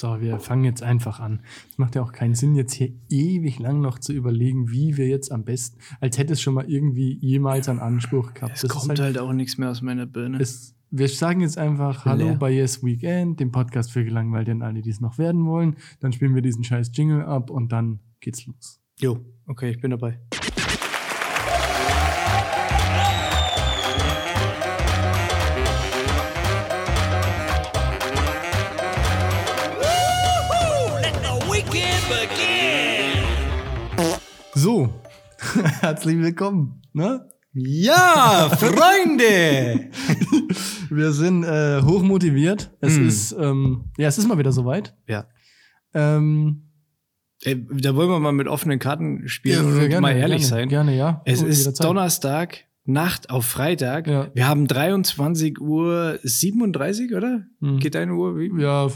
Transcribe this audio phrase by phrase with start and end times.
[0.00, 1.40] So, wir fangen jetzt einfach an.
[1.70, 5.06] Es macht ja auch keinen Sinn, jetzt hier ewig lang noch zu überlegen, wie wir
[5.06, 8.54] jetzt am besten, als hätte es schon mal irgendwie jemals einen Anspruch gehabt.
[8.64, 10.40] Es kommt halt, halt, auch nichts mehr aus meiner Birne.
[10.40, 12.36] Es, wir sagen jetzt einfach Hallo leer.
[12.36, 15.76] bei Yes Weekend, dem Podcast für Gelangweilte und alle, die es noch werden wollen.
[16.00, 18.80] Dann spielen wir diesen scheiß Jingle ab und dann geht's los.
[19.00, 20.18] Jo, okay, ich bin dabei.
[35.80, 36.82] herzlich willkommen.
[36.92, 37.28] Ne?
[37.52, 39.90] Ja, Freunde!
[40.90, 42.72] Wir sind äh, hochmotiviert.
[42.80, 43.08] Es hm.
[43.08, 44.96] ist, ähm, ja, es ist mal wieder soweit.
[45.06, 45.26] Ja.
[45.94, 46.66] Ähm,
[47.42, 50.48] Ey, da wollen wir mal mit offenen Karten spielen ja, und gerne, mal ehrlich gerne,
[50.48, 50.68] sein.
[50.68, 51.22] Gerne, ja.
[51.24, 54.06] Es ist Donnerstag, Nacht auf Freitag.
[54.06, 54.30] Ja.
[54.34, 57.46] Wir haben 23 Uhr 37, oder?
[57.60, 57.78] Hm.
[57.78, 58.50] Geht deine Uhr wie?
[58.60, 58.88] Ja,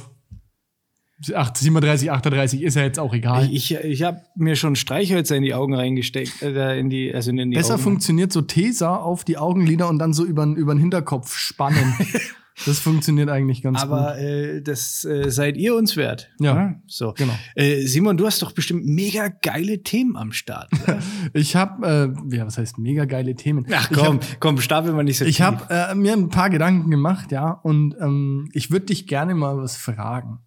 [1.21, 3.49] 37, 38 ist ja jetzt auch egal.
[3.53, 6.43] Ich, ich habe mir schon Streichhölzer in die Augen reingesteckt.
[6.43, 7.83] Äh, in die, also in die Besser Augen.
[7.83, 11.95] funktioniert so Tesa auf die Augenlider und dann so über, über den Hinterkopf spannen.
[12.67, 14.07] das funktioniert eigentlich ganz Aber, gut.
[14.07, 16.31] Aber äh, das äh, seid ihr uns wert.
[16.41, 16.57] Ja.
[16.57, 16.75] ja?
[16.89, 17.15] So.
[17.17, 17.35] Genau.
[17.55, 20.69] Äh, Simon, du hast doch bestimmt mega geile Themen am Start.
[21.33, 23.67] ich habe, äh, ja, was heißt mega geile Themen?
[23.73, 26.91] Ach komm, hab, komm, stapeln wir nicht so Ich habe äh, mir ein paar Gedanken
[26.91, 30.41] gemacht, ja, und ähm, ich würde dich gerne mal was fragen.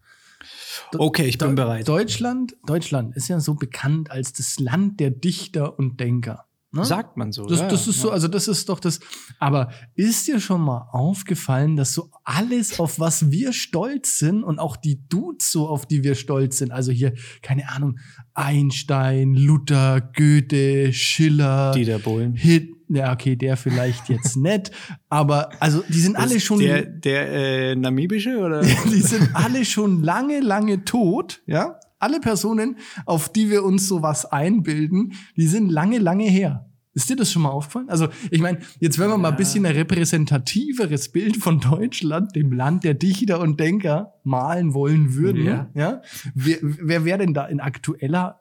[0.96, 1.88] Okay, ich bin bereit.
[1.88, 6.48] Deutschland, Deutschland ist ja so bekannt als das Land der Dichter und Denker.
[6.72, 6.84] Ne?
[6.84, 7.46] Sagt man so.
[7.46, 8.02] Das, das ist ja.
[8.04, 9.00] so, also das ist doch das.
[9.40, 14.60] Aber ist dir schon mal aufgefallen, dass so alles, auf was wir stolz sind und
[14.60, 18.00] auch die Dudes so, auf die wir stolz sind, also hier, keine Ahnung,
[18.34, 24.72] Einstein, Luther, Goethe, Schiller, Dieter Bohlen, Hit, ja, okay, der vielleicht jetzt nett,
[25.10, 26.60] aber also die sind alle schon.
[26.60, 28.62] Der, der äh, namibische oder?
[28.86, 31.80] die sind alle schon lange, lange tot, ja.
[32.00, 32.78] Alle Personen,
[33.08, 36.68] auf die wir uns sowas einbilden, die sind lange, lange her.
[36.98, 37.90] Ist dir das schon mal aufgefallen?
[37.90, 42.52] Also, ich meine, jetzt wenn wir mal ein bisschen ein repräsentativeres Bild von Deutschland, dem
[42.52, 46.02] Land der Dichter und Denker, malen wollen würden, ja, ja
[46.34, 48.40] wer, wer wäre denn da in aktueller,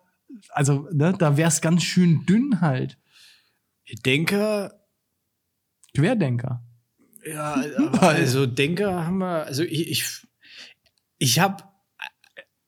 [0.49, 2.97] also, ne, da wäre es ganz schön dünn halt.
[4.05, 4.81] Denker.
[5.95, 6.63] Querdenker.
[7.27, 7.55] Ja,
[8.01, 10.05] also Denker haben wir, also ich, ich,
[11.19, 11.65] ich habe,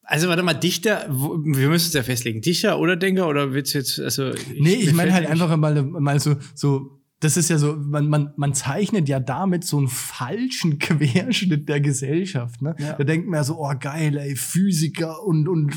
[0.02, 3.78] also warte mal, Dichter, wir müssen es ja festlegen, Dichter oder Denker oder willst du
[3.78, 4.30] jetzt, also.
[4.30, 8.08] Ich, nee, ich meine halt einfach mal, mal so, so das ist ja so, man,
[8.08, 12.62] man, man zeichnet ja damit so einen falschen Querschnitt der Gesellschaft.
[12.62, 12.76] Ne?
[12.78, 12.92] Ja.
[12.92, 15.72] Da denkt man ja so, oh geil, ey, Physiker und, und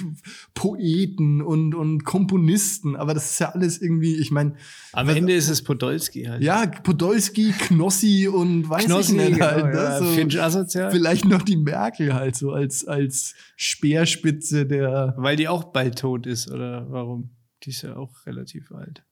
[0.53, 2.95] Poeten und, und Komponisten.
[2.95, 4.53] Aber das ist ja alles irgendwie, ich meine.
[4.93, 6.43] Am Ende ist es Podolski halt.
[6.43, 9.71] Ja, Podolski, Knossi und weiß Knossi, ich nicht halt.
[9.71, 9.99] Genau, ne?
[9.99, 10.91] so, Finch asozial.
[10.91, 15.15] Vielleicht noch die Merkel halt so als, als Speerspitze der.
[15.17, 17.31] Weil die auch bald tot ist, oder warum?
[17.63, 19.03] Die ist ja auch relativ alt.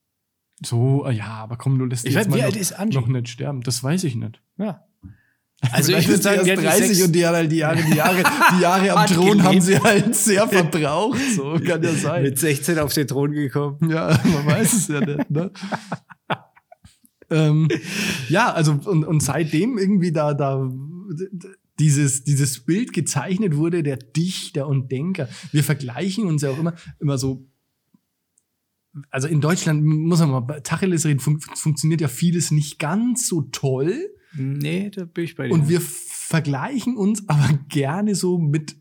[0.66, 3.62] So, äh, ja, aber komm, du lässt ich jetzt weiß, mal noch, noch, nicht sterben.
[3.62, 4.42] Das weiß ich nicht.
[4.58, 4.86] Ja.
[5.72, 9.06] Also ich würde sagen, die 30 und die, die Jahre, die Jahre, die Jahre am
[9.14, 11.20] Thron haben sie halt sehr verbraucht.
[11.36, 12.24] So kann ja sein.
[12.24, 13.90] Mit 16 auf den Thron gekommen.
[13.90, 15.30] Ja, man weiß es ja nicht.
[15.30, 15.52] Ne?
[17.30, 17.68] ähm,
[18.30, 20.70] ja, also und, und seitdem irgendwie da da
[21.78, 25.28] dieses dieses Bild gezeichnet wurde der Dichter und Denker.
[25.52, 27.49] Wir vergleichen uns ja auch immer immer so
[29.10, 33.42] also in Deutschland muss man mal Tacheles reden, fun funktioniert ja vieles nicht ganz so
[33.42, 33.96] toll.
[34.34, 35.54] Nee, da bin ich bei dir.
[35.54, 38.76] Und wir vergleichen uns aber gerne so mit,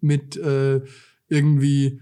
[0.00, 0.80] mit äh,
[1.28, 2.00] irgendwie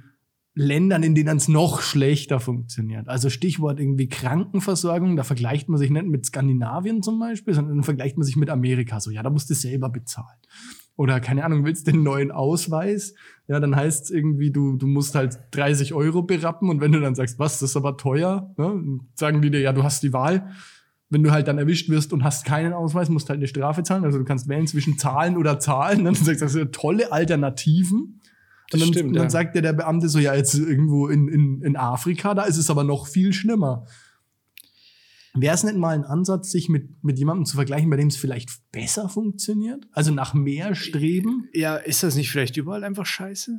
[0.55, 3.09] Ländern, in denen es noch schlechter funktioniert.
[3.09, 7.85] Also Stichwort irgendwie Krankenversorgung, da vergleicht man sich nicht mit Skandinavien zum Beispiel, sondern dann
[7.85, 9.01] vergleicht man sich mit Amerika.
[9.01, 10.39] So, ja, da musst du selber bezahlen
[10.97, 13.15] oder keine Ahnung, willst den neuen Ausweis,
[13.49, 17.01] ja, dann heißt es irgendwie, du, du musst halt 30 Euro berappen und wenn du
[17.01, 20.13] dann sagst, was, das ist aber teuer, ne, sagen die dir, ja, du hast die
[20.13, 20.51] Wahl.
[21.11, 24.05] Wenn du halt dann erwischt wirst und hast keinen Ausweis, musst halt eine Strafe zahlen.
[24.05, 26.05] Also du kannst wählen zwischen Zahlen oder Zahlen.
[26.07, 28.21] Dann sagst du, das sind tolle Alternativen.
[28.73, 29.31] Und dann, stimmt, und dann ja.
[29.31, 32.71] sagt dir der Beamte so, ja, jetzt irgendwo in, in, in Afrika, da ist es
[32.71, 33.85] aber noch viel schlimmer.
[35.35, 38.17] Wäre es nicht mal ein Ansatz, sich mit, mit jemandem zu vergleichen, bei dem es
[38.17, 39.87] vielleicht besser funktioniert?
[39.93, 41.49] Also nach mehr streben?
[41.55, 43.59] Ja, ist das nicht vielleicht überall einfach scheiße?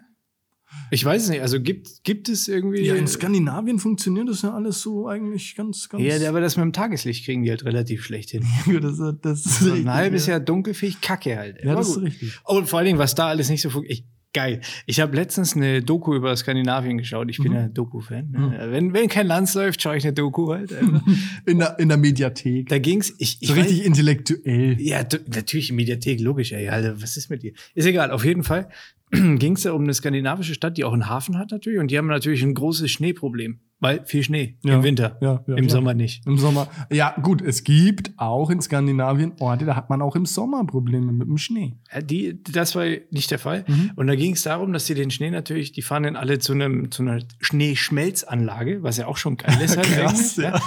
[0.92, 1.42] Ich weiß es nicht.
[1.42, 2.82] Also gibt, gibt es irgendwie.
[2.82, 6.04] Ja, in Skandinavien funktioniert das ja alles so eigentlich ganz, ganz.
[6.04, 8.46] Ja, aber das mit dem Tageslicht kriegen die halt relativ schlecht hin.
[8.82, 11.64] das, das ist so ein halbes Jahr dunkelfähig, kacke halt.
[11.64, 12.40] Ja, das ist richtig.
[12.46, 14.08] Und vor allen Dingen, was da alles nicht so funktioniert.
[14.34, 14.62] Geil.
[14.88, 17.30] Ich habe letztens eine Doku über Skandinavien geschaut.
[17.30, 17.58] Ich bin mhm.
[17.58, 18.32] ja Doku-Fan.
[18.32, 18.40] Ne?
[18.40, 18.72] Mhm.
[18.72, 20.72] Wenn, wenn kein Lanz läuft, schaue ich eine Doku halt.
[21.46, 22.68] in, der, in der Mediathek.
[22.68, 23.14] Da ging's.
[23.20, 24.82] Ich, ich so richtig weiß, intellektuell.
[24.82, 26.68] Ja, natürlich Mediathek, logisch, ey.
[26.68, 27.54] Alter, was ist mit dir?
[27.76, 28.70] Ist egal, auf jeden Fall.
[29.38, 31.80] ging es ja um eine skandinavische Stadt, die auch einen Hafen hat natürlich.
[31.80, 33.60] Und die haben natürlich ein großes Schneeproblem.
[33.80, 34.76] Weil viel Schnee Ja.
[34.76, 35.18] im Winter.
[35.22, 35.68] Ja, ja, Im.
[35.70, 36.26] Sommer nicht.
[36.26, 36.70] Im Sommer.
[36.90, 41.12] Ja, gut, es gibt auch in Skandinavien Orte, da hat man auch im Sommer Probleme
[41.12, 41.74] mit dem Schnee.
[41.94, 43.66] Ja, Die, das war nicht der Fall.
[43.68, 43.92] Mhm.
[43.98, 46.54] Und da ging es darum, dass sie den Schnee natürlich, die fahren dann alle zu,
[46.54, 49.78] einem, zu einer Schneeschmelzanlage, was ja auch schon geil ist.
[49.78, 50.60] Halt Krass, ja.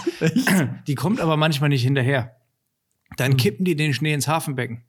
[0.87, 2.37] Die kommt aber manchmal nicht hinterher.
[3.17, 3.37] Dann Mhm.
[3.39, 4.83] kippen die den Schnee ins Hafenbecken.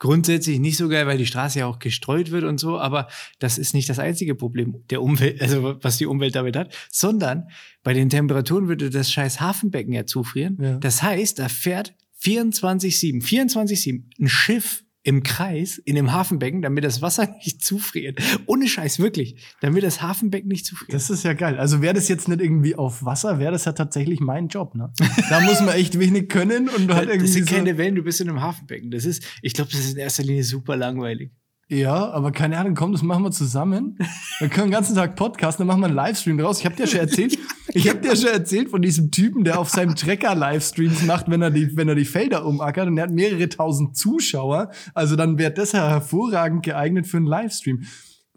[0.00, 3.06] Grundsätzlich nicht so geil, weil die Straße ja auch gestreut wird und so, aber
[3.38, 7.48] das ist nicht das einzige Problem der Umwelt, also was die Umwelt damit hat, sondern
[7.82, 10.56] bei den Temperaturen würde das scheiß Hafenbecken ja zufrieren.
[10.58, 10.78] Ja.
[10.78, 17.00] Das heißt, da fährt 24-7, 24-7 ein Schiff im Kreis in dem Hafenbecken, damit das
[17.00, 18.18] Wasser nicht zufriert.
[18.46, 19.36] Ohne Scheiß, wirklich.
[19.60, 20.92] Damit das Hafenbecken nicht zufriert.
[20.92, 21.58] Das ist ja geil.
[21.58, 24.92] Also wäre das jetzt nicht irgendwie auf Wasser, wäre das ja tatsächlich mein Job, ne?
[25.28, 28.20] Da muss man echt wenig können und hat irgendwie das sind keine Wellen, du bist
[28.20, 28.90] in einem Hafenbecken.
[28.90, 31.30] Das ist, ich glaube, das ist in erster Linie super langweilig.
[31.72, 33.96] Ja, aber keine Ahnung, komm, das machen wir zusammen.
[34.40, 36.58] Wir können den ganzen Tag Podcast, dann machen wir einen Livestream draus.
[36.58, 37.38] Ich habe dir schon erzählt,
[37.72, 41.42] ich habe dir schon erzählt von diesem Typen, der auf seinem Trecker Livestreams macht, wenn
[41.42, 44.70] er die, wenn er die Felder umackert und er hat mehrere tausend Zuschauer.
[44.94, 47.82] Also dann wäre das ja hervorragend geeignet für einen Livestream.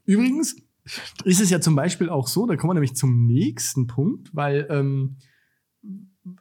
[0.06, 0.56] Übrigens
[1.24, 4.68] ist es ja zum Beispiel auch so, da kommen wir nämlich zum nächsten Punkt, weil
[4.69, 5.18] ähm,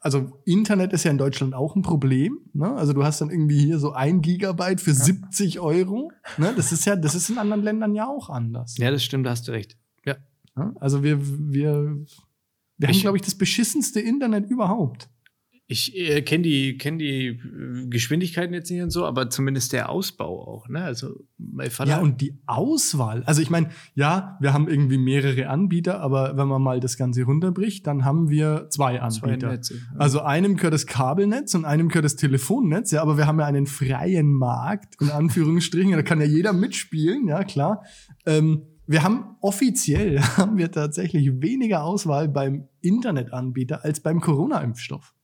[0.01, 2.39] also Internet ist ja in Deutschland auch ein Problem.
[2.53, 2.73] Ne?
[2.73, 6.13] Also du hast dann irgendwie hier so ein Gigabyte für 70 Euro.
[6.39, 6.53] Ne?
[6.57, 8.77] Das ist ja, das ist in anderen Ländern ja auch anders.
[8.79, 9.77] Ja, das stimmt, da hast du recht.
[10.55, 10.73] Ja.
[10.81, 12.05] Also wir, wir,
[12.83, 15.09] wir haben, glaube ich, das beschissenste Internet überhaupt.
[15.73, 19.89] Ich äh, kenne die, kenn die äh, Geschwindigkeiten jetzt nicht und so, aber zumindest der
[19.89, 20.69] Ausbau auch.
[20.69, 20.83] Ne?
[20.83, 21.91] Also mein Vater.
[21.91, 23.23] Ja, und die Auswahl.
[23.25, 27.23] Also ich meine, ja, wir haben irgendwie mehrere Anbieter, aber wenn man mal das Ganze
[27.23, 29.49] runterbricht, dann haben wir zwei zwei Anbieter.
[29.51, 29.75] Netze.
[29.77, 29.81] Ja.
[29.99, 33.47] Also einem gehört das Kabelnetz und einem gehört das Telefonnetz, ja, aber wir haben ja
[33.47, 37.85] einen freien Markt, in Anführungsstrichen, da kann ja jeder mitspielen, ja, klar.
[38.27, 45.15] Ähm, wir haben offiziell, haben wir tatsächlich weniger Auswahl beim Internetanbieter als beim Corona-Impfstoff.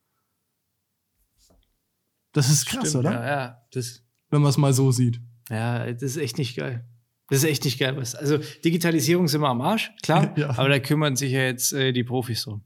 [2.31, 3.13] Das ist krass, Stimmt, oder?
[3.13, 5.19] Ja, ja, das, Wenn man es mal so sieht.
[5.49, 6.85] ja, das ist echt nicht geil.
[7.29, 7.95] Das ist echt nicht geil.
[7.97, 10.49] Was, also Digitalisierung ist immer am Arsch, klar, Ja.
[10.49, 12.63] aber da kümmern sich ja jetzt äh, die Profis drum.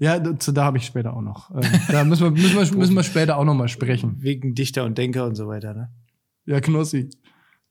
[0.00, 1.50] Ja, dazu, da habe ich später auch noch.
[1.50, 4.16] Ähm, da müssen wir, müssen, wir, müssen wir später auch noch mal sprechen.
[4.18, 5.72] Wegen Dichter und Denker und so weiter.
[5.74, 5.90] Ne?
[6.44, 7.08] Ja, Knossi,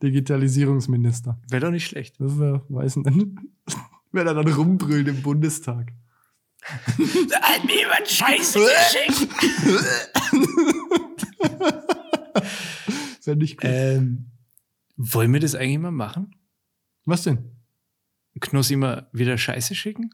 [0.01, 1.39] Digitalisierungsminister.
[1.50, 2.19] Wäre doch nicht schlecht.
[2.19, 3.07] Das wär, weiß nicht.
[4.12, 5.94] Wenn er dann rumbrüllt im Bundestag.
[6.63, 9.33] Hat mir jemand Scheiße geschickt?
[13.21, 13.65] Fände ich gut.
[13.65, 14.31] ähm,
[14.98, 16.36] wollen wir das eigentlich mal machen?
[17.06, 17.56] Was denn?
[18.39, 20.12] Knossi mal wieder Scheiße schicken?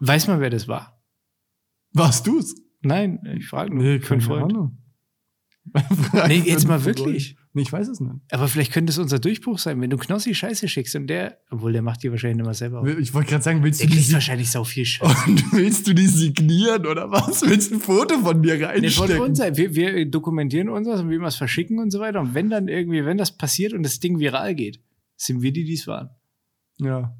[0.00, 1.02] Weiß man, wer das war?
[1.92, 2.54] Warst du's?
[2.82, 4.00] Nein, ich frage nur.
[4.00, 4.52] für einen Freund.
[4.52, 4.78] Ahnung.
[6.28, 7.36] Nee, jetzt mal wirklich.
[7.58, 8.14] Ich weiß es nicht.
[8.30, 11.72] Aber vielleicht könnte es unser Durchbruch sein, wenn du Knossi Scheiße schickst und der, obwohl
[11.72, 12.80] der macht die wahrscheinlich immer selber.
[12.80, 12.86] auf.
[12.98, 15.14] Ich wollte gerade sagen, willst du, Der die, kriegt sig- wahrscheinlich sau viel Scheiße.
[15.30, 17.42] und willst du die signieren oder was?
[17.42, 18.66] Willst du ein Foto von dir Nee, von
[19.08, 19.20] reinstecken?
[19.20, 22.20] uns, wir, wir dokumentieren uns das und wie wir es verschicken und so weiter.
[22.20, 24.80] Und wenn dann irgendwie, wenn das passiert und das Ding viral geht,
[25.16, 26.10] sind wir die, die es waren.
[26.80, 27.14] Ja.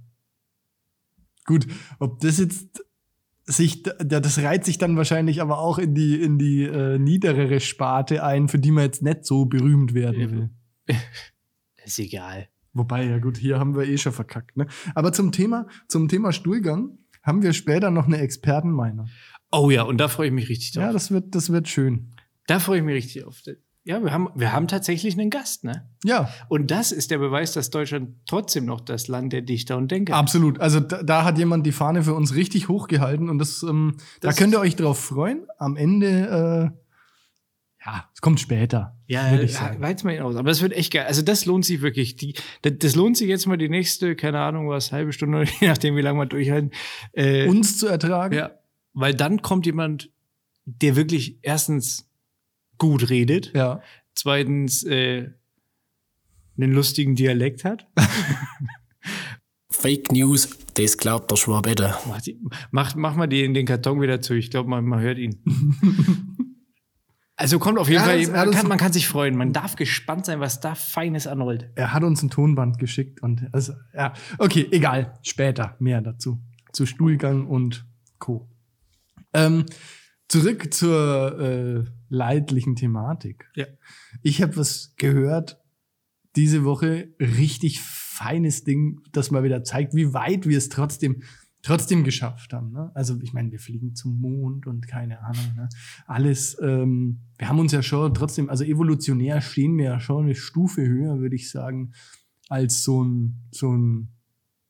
[1.45, 1.67] Gut,
[1.99, 2.85] ob das jetzt
[3.49, 8.23] sich, das reiht sich dann wahrscheinlich aber auch in die, in die äh, niederere Sparte
[8.23, 10.51] ein, für die man jetzt nicht so berühmt werden will.
[11.85, 12.49] Ist egal.
[12.75, 14.57] Wobei, ja gut, hier haben wir eh schon verkackt.
[14.57, 14.67] Ne?
[14.95, 19.09] Aber zum Thema, zum Thema Stuhlgang haben wir später noch eine Expertenmeinung.
[19.51, 20.85] Oh ja, und da freue ich mich richtig drauf.
[20.85, 22.11] Ja, das wird, das wird schön.
[22.47, 23.43] da freue ich mich richtig auf.
[23.89, 25.89] Ja, wir haben, wir haben tatsächlich einen Gast, ne?
[26.05, 29.91] Ja, Und das ist der Beweis, dass Deutschland trotzdem noch das Land der Dichter und
[29.91, 30.19] Denker ist.
[30.19, 30.61] absolut.
[30.61, 34.37] Also da, da hat jemand die Fahne für uns richtig hochgehalten und das, ähm, Das-
[34.37, 35.47] da könnt ihr euch drauf freuen.
[35.59, 38.97] Am Ende, äh, ja, es kommt später.
[39.07, 39.81] Ja, würd ich sagen.
[39.81, 40.37] weiß mal hinaus.
[40.37, 41.07] Aber das wird echt geil.
[41.07, 42.17] Also das lohnt sich wirklich.
[42.17, 45.69] Die, das, das lohnt sich jetzt mal die nächste, keine Ahnung, was, halbe Stunde, je
[45.69, 46.73] nachdem, wie lange wir durchhalten.
[47.13, 48.35] Äh, Uns zu ertragen.
[48.37, 48.51] ja,
[48.93, 50.11] weil dann kommt jemand,
[50.67, 52.05] der wirklich erstens
[52.79, 53.81] gut redet, ja.
[54.15, 55.31] zweitens äh,
[56.57, 57.87] einen lustigen Dialekt hat.
[59.71, 61.95] Fake News, das glaubt der Schwabette.
[62.09, 64.35] Mach, die, mach, mach mal die in den Karton wieder zu.
[64.35, 65.43] Ich glaube, man, man hört ihn.
[67.41, 69.37] Also kommt auf jeden Ja, Fall, das- ja, man kann, man kann sich freuen.
[69.37, 71.71] Man darf gespannt sein, was da Feines anrollt.
[71.77, 75.15] Er hat uns ein Tonband geschickt und also, ja, okay, egal.
[75.23, 76.41] Später mehr dazu.
[76.73, 77.87] Zu Stuhlgang und
[78.19, 78.51] Co.
[79.33, 79.67] Ähm,
[80.27, 83.51] zurück zur äh, leidlichen Thematik.
[83.55, 83.67] Ja.
[84.23, 85.61] Ich habe was gehört
[86.37, 91.23] diese Woche, richtig feines Ding, das mal wieder zeigt, wie weit wir es trotzdem
[91.63, 92.73] trotzdem geschafft haben.
[92.73, 92.91] Ne?
[92.95, 95.55] Also ich meine, wir fliegen zum Mond und keine Ahnung.
[95.57, 95.69] Ne?
[96.07, 100.35] Alles, ähm, wir haben uns ja schon trotzdem, also evolutionär stehen wir ja schon eine
[100.35, 101.93] Stufe höher, würde ich sagen,
[102.49, 104.09] als so ein, so ein,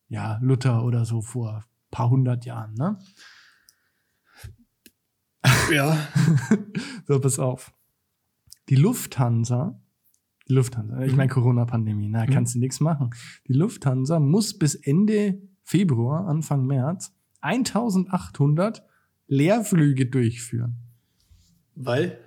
[0.09, 2.75] ja, Luther oder so vor paar hundert Jahren.
[2.75, 2.99] Ne?
[5.73, 6.09] Ja.
[7.07, 7.73] So, pass auf.
[8.69, 9.81] Die Lufthansa,
[10.47, 12.31] die Lufthansa, ich meine Corona-Pandemie, na, Mhm.
[12.31, 13.11] kannst du nichts machen.
[13.47, 18.83] Die Lufthansa muss bis Ende Februar, Anfang März 1800
[19.27, 20.77] Leerflüge durchführen,
[21.75, 22.19] Weil?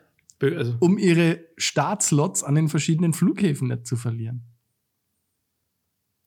[0.42, 4.44] Also, um ihre Startslots an den verschiedenen Flughäfen nicht zu verlieren.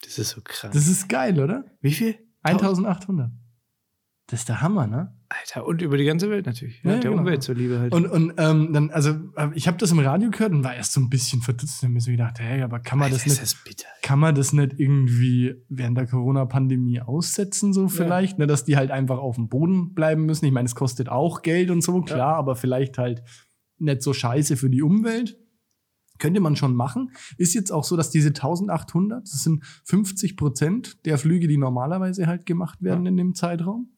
[0.02, 0.72] das ist so krass.
[0.72, 1.64] Das ist geil, oder?
[1.80, 2.18] Wie viel?
[2.42, 3.32] 1800.
[4.28, 5.12] Das ist der Hammer, ne?
[5.40, 6.82] Alter, und über die ganze Welt natürlich.
[6.82, 7.22] Ja, Ja, der genau.
[7.22, 7.92] Umwelt zuliebe halt.
[7.92, 10.92] Und, und ähm, dann, also äh, ich habe das im Radio gehört und war erst
[10.92, 13.42] so ein bisschen verdutzt und mir so gedacht, hey, aber kann man Alter, das nicht
[13.42, 13.88] das bitter.
[14.02, 18.90] kann man das nicht irgendwie während der Corona-Pandemie aussetzen, so vielleicht, ne, dass die halt
[18.90, 20.44] einfach auf dem Boden bleiben müssen.
[20.46, 23.22] Ich meine, es kostet auch Geld und so, klar, aber vielleicht halt
[23.78, 25.38] nicht so scheiße für die Umwelt.
[26.20, 27.10] Könnte man schon machen.
[27.38, 32.28] Ist jetzt auch so, dass diese 1800, das sind 50 Prozent der Flüge, die normalerweise
[32.28, 33.08] halt gemacht werden Ja.
[33.10, 33.90] in dem Zeitraum,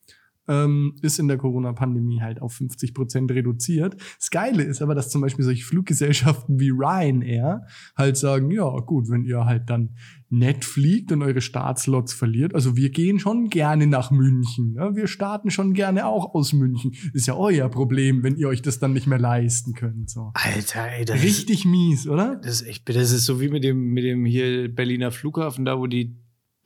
[0.48, 3.96] ähm, ist in der Corona-Pandemie halt auf 50 Prozent reduziert.
[4.18, 9.10] Das Geile ist aber, dass zum Beispiel solche Fluggesellschaften wie Ryanair halt sagen, ja gut,
[9.10, 9.94] wenn ihr halt dann
[10.28, 14.90] nett fliegt und eure Startslots verliert, also wir gehen schon gerne nach München, ne?
[14.94, 16.94] wir starten schon gerne auch aus München.
[17.12, 20.10] Ist ja euer Problem, wenn ihr euch das dann nicht mehr leisten könnt.
[20.10, 20.32] So.
[20.34, 22.36] Alter, ey, das ist, Richtig mies, oder?
[22.36, 22.88] das ist echt.
[22.88, 26.16] Das ist so wie mit dem, mit dem hier Berliner Flughafen, da wo die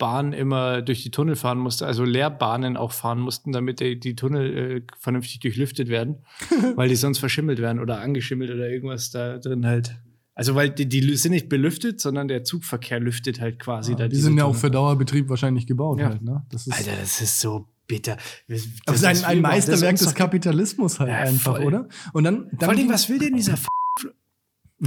[0.00, 4.16] Bahn immer durch die Tunnel fahren musste, also Leerbahnen auch fahren mussten, damit die, die
[4.16, 6.16] Tunnel äh, vernünftig durchlüftet werden,
[6.74, 9.94] weil die sonst verschimmelt werden oder angeschimmelt oder irgendwas da drin halt.
[10.34, 14.16] Also weil die, die sind nicht belüftet, sondern der Zugverkehr lüftet halt quasi da die
[14.16, 14.60] sind ja auch Tunnel.
[14.60, 16.08] für Dauerbetrieb wahrscheinlich gebaut Ja.
[16.08, 16.22] halt.
[16.22, 16.44] Ne?
[16.50, 18.16] Das ist, Alter, das ist so bitter.
[18.48, 21.66] Das das ist ein, ein Meisterwerk des Kapitalismus halt Ja, einfach, voll.
[21.66, 21.88] oder?
[22.14, 23.66] Und dann, dann Vor allem, was will denn dieser F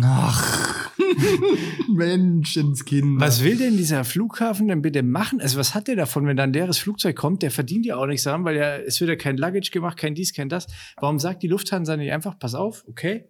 [0.01, 0.82] Ach,
[1.89, 3.19] Menschenskind.
[3.19, 5.41] Was will denn dieser Flughafen denn bitte machen?
[5.41, 7.41] Also, was hat der davon, wenn da ein leeres Flugzeug kommt?
[7.41, 10.15] Der verdient ja auch nichts daran, weil ja, es wird ja kein Luggage gemacht, kein
[10.15, 10.67] dies, kein das.
[10.99, 13.25] Warum sagt die Lufthansa nicht einfach, pass auf, okay,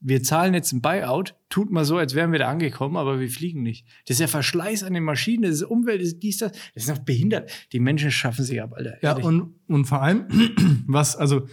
[0.00, 3.30] wir zahlen jetzt ein Buyout, tut mal so, als wären wir da angekommen, aber wir
[3.30, 3.86] fliegen nicht.
[4.06, 6.52] Das ist ja Verschleiß an den Maschinen, das ist Umwelt, das ist dies, das.
[6.74, 7.50] Das ist noch behindert.
[7.72, 8.98] Die Menschen schaffen sich ab, Alter.
[9.02, 9.24] Ja, Ehrlich.
[9.24, 10.26] und, und vor allem,
[10.86, 11.46] was, also,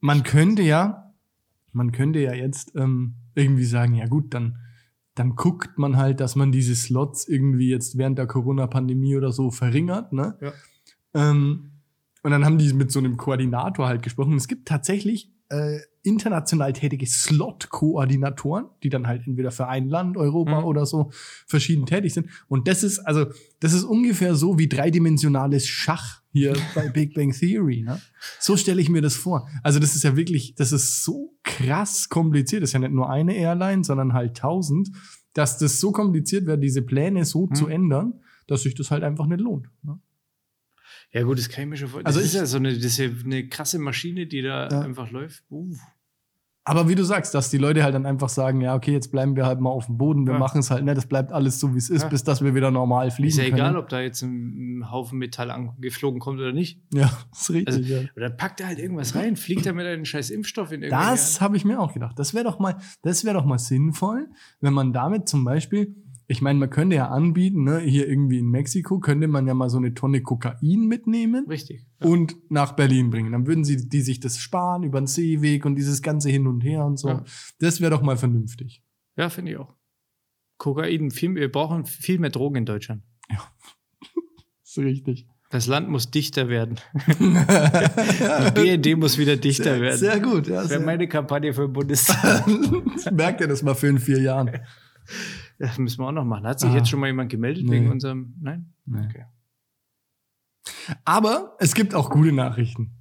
[0.00, 1.14] man könnte ja,
[1.72, 4.58] man könnte ja jetzt ähm, irgendwie sagen, ja gut, dann,
[5.14, 9.50] dann guckt man halt, dass man diese Slots irgendwie jetzt während der Corona-Pandemie oder so
[9.50, 10.36] verringert, ne?
[10.40, 10.52] Ja.
[11.14, 11.70] Ähm,
[12.22, 14.34] und dann haben die mit so einem Koordinator halt gesprochen.
[14.34, 20.60] Es gibt tatsächlich äh, international tätige Slot-Koordinatoren, die dann halt entweder für ein Land, Europa
[20.60, 20.66] Mhm.
[20.66, 21.10] oder so
[21.46, 22.28] verschieden tätig sind.
[22.48, 23.26] Und das ist, also,
[23.60, 27.82] das ist ungefähr so wie dreidimensionales Schach hier bei Big Bang Theory.
[27.82, 28.00] Ne?
[28.38, 29.48] So stelle ich mir das vor.
[29.62, 32.62] Also, das ist ja wirklich, das ist so krass kompliziert.
[32.62, 34.90] Das ist ja nicht nur eine Airline, sondern halt tausend,
[35.32, 37.54] dass das so kompliziert wird, diese Pläne so Mhm.
[37.54, 39.68] zu ändern, dass sich das halt einfach nicht lohnt.
[39.82, 39.98] Ne?
[41.12, 42.06] ja, gut, das kann ich mir schon vorstellen.
[42.06, 44.80] Also das ist ja so eine, das ist ja eine krasse Maschine, die da Ja.
[44.80, 45.44] einfach läuft.
[45.50, 45.74] Uh.
[46.66, 49.36] Aber wie du sagst, dass die Leute halt dann einfach sagen, ja, okay, jetzt bleiben
[49.36, 50.38] wir halt mal auf dem Boden, wir Ja.
[50.38, 52.08] machen es halt nicht, das bleibt alles so, wie es ist, Ja.
[52.08, 53.56] bis dass wir wieder normal fliegen Ist ja können.
[53.56, 56.80] egal, ob da jetzt ein, Haufen Metall angeflogen kommt oder nicht.
[56.94, 57.66] Ja, ist richtig.
[57.76, 58.00] Also, ja.
[58.16, 61.40] Oder packt er halt irgendwas rein, fliegt er mit einem scheiß Impfstoff in irgendwelche- Das
[61.42, 62.18] habe ich mir auch gedacht.
[62.18, 64.30] Das wäre doch mal, das wäre doch mal sinnvoll,
[64.60, 65.94] wenn man damit zum Beispiel,
[66.26, 69.68] ich meine, man könnte ja anbieten, ne, hier irgendwie in Mexiko könnte man ja mal
[69.68, 71.86] so eine Tonne Kokain mitnehmen Richtig.
[72.00, 73.32] und nach Berlin bringen.
[73.32, 76.62] Dann würden sie die sich das sparen über den Seeweg und dieses ganze hin und
[76.62, 77.08] her und so.
[77.08, 77.24] Ja.
[77.58, 78.82] Das wäre doch mal vernünftig.
[79.16, 79.74] Ja, finde ich auch.
[80.56, 83.02] Kokain, viel, wir brauchen viel mehr Drogen in Deutschland.
[84.64, 85.28] ist richtig.
[85.50, 86.80] Das Land muss dichter werden.
[87.20, 89.98] Die BND muss wieder dichter sehr, werden.
[89.98, 90.48] sehr gut.
[90.48, 92.44] Ja, Das wäre meine Kampagne für den Bundestag.
[93.12, 94.50] Merkt ihr das mal für in vier Jahren?
[95.66, 96.46] Das müssen wir auch noch machen.
[96.46, 96.76] Hat sich Ah.
[96.76, 97.72] jetzt schon mal jemand gemeldet Nee.
[97.72, 98.34] wegen unserem.
[98.40, 98.72] Nein?
[98.86, 99.06] Nee.
[99.06, 99.24] Okay.
[101.04, 102.92] Aber es gibt auch gute Nachrichten.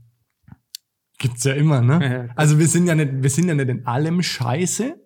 [1.17, 2.29] Gibt's ja immer, ne?
[2.36, 5.00] Also wir sind ja nicht, wir sind ja nicht in allem Scheiße.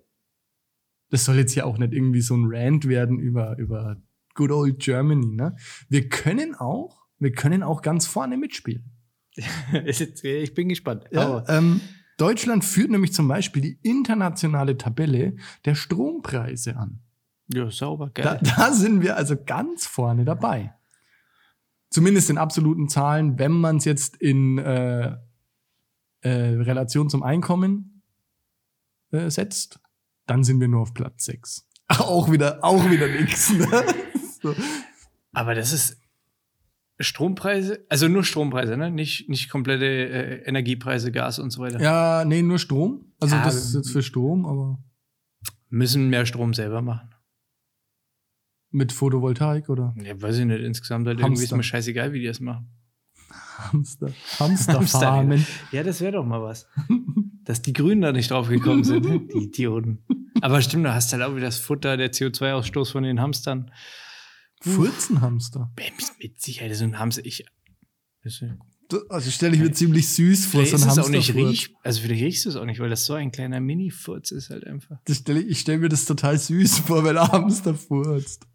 [1.10, 3.98] Das soll jetzt ja auch nicht irgendwie so ein Rant werden über, über
[4.34, 5.56] good old Germany, ne?
[5.90, 8.92] Wir können auch, wir können auch ganz vorne mitspielen.
[10.24, 11.06] Ich bin gespannt.
[11.12, 11.80] Ja, ähm,
[12.18, 15.36] Deutschland führt nämlich zum Beispiel die internationale Tabelle
[15.66, 17.02] der Strompreise an.
[17.54, 18.40] Ja, sauber, Da, geil.
[18.44, 20.74] da sind wir also ganz vorne dabei.
[21.90, 25.16] Zumindest in absoluten Zahlen, wenn man es jetzt in äh,
[26.22, 28.02] äh, Relation zum Einkommen
[29.12, 29.80] äh, setzt,
[30.26, 31.66] dann sind wir nur auf Platz 6.
[32.00, 33.52] Auch wieder, auch wieder nix.
[33.54, 33.68] Ne?
[34.40, 34.54] So.
[35.34, 36.00] Aber das ist.
[37.00, 38.92] Strompreise, also nur Strompreise, ne?
[38.92, 41.80] Nicht, nicht komplette äh, Energiepreise, Gas und so weiter.
[41.80, 43.14] Ja, nee, nur Strom.
[43.20, 44.80] Also Ja, das ist jetzt für Strom, aber
[45.70, 47.10] Müssen mehr Strom selber machen.
[48.72, 51.58] Mit Photovoltaik oder Ja, weiß ich nicht, insgesamt halt irgendwie ist Hamster.
[51.58, 52.70] mir scheißegal, wie die das machen.
[53.58, 54.12] Hamster.
[54.40, 55.46] Hamsterfarmen.
[55.72, 56.68] Ja, das wäre doch mal was.
[57.44, 59.20] Dass die Grünen da nicht drauf gekommen sind, ne?
[59.34, 60.04] die Idioten.
[60.42, 63.72] Aber stimmt, du hast halt auch wieder das Futter, der CO2-Ausstoß von den Hamstern.
[64.62, 65.72] Furzenhamster.
[65.76, 67.26] Bäm, Mit Sicherheit, so ein Hamster.
[67.26, 67.46] Ich.
[69.10, 72.02] Also stelle ich mir ziemlich süß vor, vielleicht so ist ein es auch riech, also
[72.02, 75.00] vielleicht riechst du es auch nicht, weil das so ein kleiner Mini-Furz ist halt einfach.
[75.06, 78.48] Das stell ich ich stelle mir das total süß vor, wenn er Hamster furzt.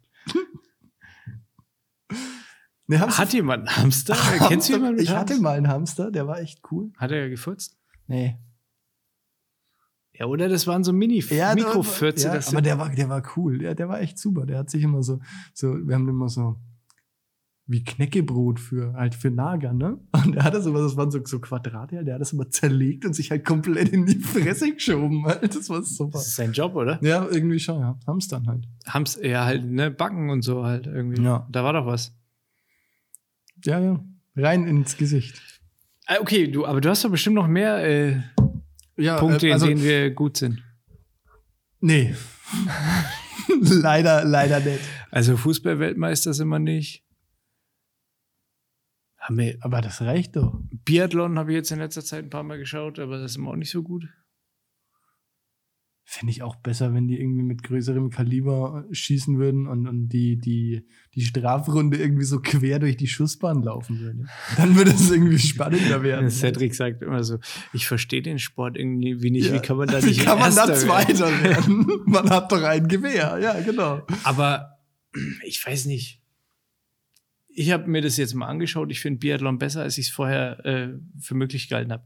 [2.87, 4.15] Ne, Hamster, Hat jemand einen Hamster?
[4.47, 5.41] Kennst du jemanden Ich hatte Hamster?
[5.41, 6.91] mal einen Hamster, der war echt cool.
[6.97, 7.77] Hat er ja gefurzt?
[8.07, 8.37] Nee.
[10.15, 12.27] Ja, oder das waren so Mini Ja, Mikrofürze.
[12.27, 13.61] Ja, das aber der war, der war cool.
[13.63, 14.45] Ja, der war echt super.
[14.45, 15.19] Der hat sich immer so,
[15.53, 16.57] so, wir haben immer so
[17.65, 19.97] wie Knäckebrot für halt für Nager, ne?
[20.11, 23.05] Und der hat das immer, das waren so, so Quadrate, der hat das immer zerlegt
[23.05, 25.25] und sich halt komplett in die Fresse geschoben.
[25.25, 25.55] Halt.
[25.55, 26.11] Das war super.
[26.11, 26.99] das ist sein Job, oder?
[27.01, 27.97] Ja, irgendwie schon, ja.
[28.05, 28.67] Hamstern halt.
[28.85, 31.21] Haben's ja halt, ne, Backen und so halt irgendwie.
[31.23, 31.47] Ja.
[31.49, 32.13] Da war doch was.
[33.65, 34.03] Ja, ja.
[34.35, 35.41] Rein ins Gesicht.
[36.07, 38.21] Ah, Okay, du, aber du hast doch bestimmt noch mehr äh,
[38.97, 40.61] Ja, Punkte, äh, also, in denen wir gut sind.
[41.79, 42.13] nee.
[43.61, 44.79] leider, leider nicht.
[45.11, 47.03] Also Fußball-Weltmeister sind wir nicht.
[49.61, 50.59] Aber das reicht doch.
[50.85, 53.51] Biathlon habe ich jetzt in letzter Zeit ein paar Mal geschaut, aber das ist immer
[53.51, 54.05] auch nicht so gut.
[56.05, 60.37] Fände ich auch besser, wenn die irgendwie mit größerem Kaliber schießen würden und, und die,
[60.37, 64.25] die, die Strafrunde irgendwie so quer durch die Schussbahn laufen würde.
[64.57, 66.29] Dann würde es irgendwie spannender werden.
[66.29, 67.39] Cedric sagt immer so,
[67.71, 69.47] ich verstehe den Sport irgendwie nicht.
[69.47, 69.53] Ja.
[69.53, 71.15] Wie kann man da Wie nicht kann man da Erster werden?
[71.15, 71.87] Zweiter werden?
[72.05, 73.39] Man hat doch ein Gewehr.
[73.41, 74.05] Ja, genau.
[74.23, 74.77] Aber
[75.45, 76.21] ich weiß nicht.
[77.47, 78.91] Ich habe mir das jetzt mal angeschaut.
[78.91, 82.03] Ich finde Biathlon besser, als ich es vorher äh, für möglich gehalten habe.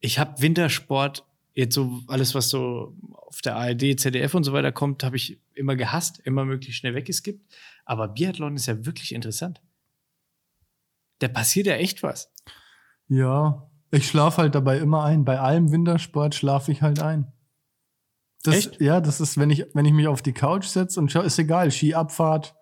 [0.00, 4.72] Ich habe Wintersport, jetzt so alles, was so auf der ARD, ZDF und so weiter
[4.72, 7.44] kommt, habe ich immer gehasst, immer möglichst schnell weggeskippt.
[7.84, 9.60] Aber Biathlon ist ja wirklich interessant.
[11.18, 12.32] Da passiert ja echt was.
[13.08, 15.24] Ja, ich schlafe halt dabei immer ein.
[15.24, 17.32] Bei allem Wintersport schlafe ich halt ein.
[18.42, 18.80] Das, Echt?
[18.80, 21.38] Ja, das ist, wenn ich, wenn ich mich auf die Couch setze und schau, ist
[21.38, 22.56] egal, Skiabfahrt,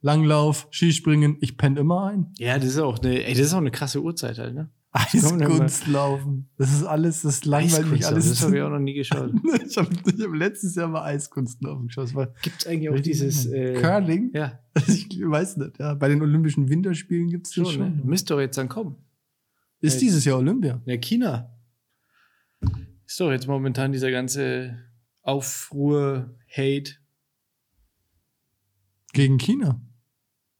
[0.00, 2.34] Langlauf, Skispringen, ich penne immer ein.
[2.36, 4.70] Ja, das ist auch eine, ey, das ist auch eine krasse Uhrzeit halt, ne?
[4.92, 6.50] Eiskunstlaufen.
[6.58, 8.28] Das ist alles, das langweilt mich alles.
[8.28, 9.32] Das habe ich auch noch nie geschaut.
[9.66, 12.12] ich habe hab letztes Jahr mal Eiskunstlaufen geschaut.
[12.42, 14.30] Gibt es eigentlich auch dieses äh, Curling?
[14.34, 15.94] Ja, Ich weiß nicht, ja.
[15.94, 17.74] Bei den Olympischen Winterspielen gibt es das schon.
[17.74, 17.96] schon.
[17.96, 18.02] Ne?
[18.04, 18.96] Müsste doch jetzt dann kommen.
[19.80, 20.80] Ist dieses Jahr Olympia?
[20.84, 21.50] Ja, China.
[23.06, 24.78] Ist doch jetzt momentan dieser ganze
[25.22, 26.92] Aufruhr, Hate.
[29.12, 29.80] Gegen China.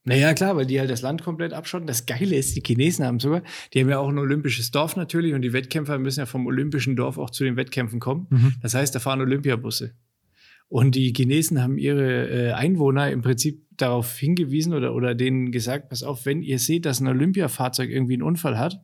[0.05, 1.87] Naja, klar, weil die halt das Land komplett abschotten.
[1.87, 3.41] Das Geile ist, die Chinesen haben sogar,
[3.73, 6.95] die haben ja auch ein olympisches Dorf natürlich und die Wettkämpfer müssen ja vom olympischen
[6.95, 8.27] Dorf auch zu den Wettkämpfen kommen.
[8.29, 8.55] Mhm.
[8.61, 9.93] Das heißt, da fahren Olympiabusse.
[10.67, 15.89] Und die Chinesen haben ihre äh, Einwohner im Prinzip darauf hingewiesen oder, oder denen gesagt,
[15.89, 18.81] pass auf, wenn ihr seht, dass ein Olympiafahrzeug irgendwie einen Unfall hat,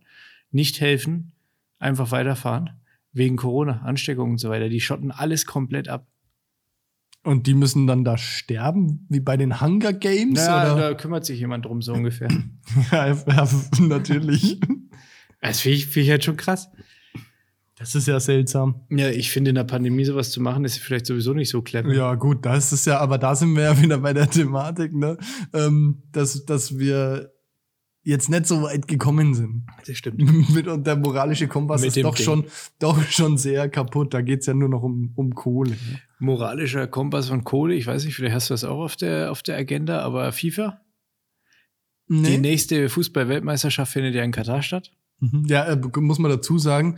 [0.52, 1.32] nicht helfen,
[1.80, 2.72] einfach weiterfahren.
[3.12, 4.70] Wegen Corona, Ansteckung und so weiter.
[4.70, 6.06] Die schotten alles komplett ab.
[7.30, 10.40] Und die müssen dann da sterben, wie bei den Hunger Games?
[10.40, 12.28] Ja, da kümmert sich jemand drum, so ungefähr.
[12.92, 13.48] Ja,
[13.80, 14.60] natürlich.
[15.40, 16.72] Das finde ich, find ich halt schon krass.
[17.76, 18.82] Das ist ja seltsam.
[18.90, 21.94] Ja, ich finde, in der Pandemie sowas zu machen, ist vielleicht sowieso nicht so clever.
[21.94, 24.96] Ja, gut, da ist es ja, aber da sind wir ja wieder bei der Thematik,
[24.96, 25.16] ne?
[25.54, 27.32] Ähm, dass, dass wir
[28.10, 29.66] jetzt nicht so weit gekommen sind.
[29.86, 30.50] Das stimmt.
[30.54, 32.26] Mit und der moralische Kompass Mit ist doch Ding.
[32.26, 32.46] schon,
[32.80, 34.14] doch schon sehr kaputt.
[34.14, 35.76] Da geht's ja nur noch um, um Kohle.
[36.20, 39.42] Moralischer Kompass von Kohle, ich weiß nicht, vielleicht hast du das auch auf der, auf
[39.44, 40.82] der Agenda, aber FIFA?
[42.08, 42.38] Die Nee.
[42.38, 44.92] nächste Fußball-Weltmeisterschaft findet ja in Katar statt.
[45.20, 45.46] Mhm.
[45.48, 46.98] Ja, äh, muss man dazu sagen,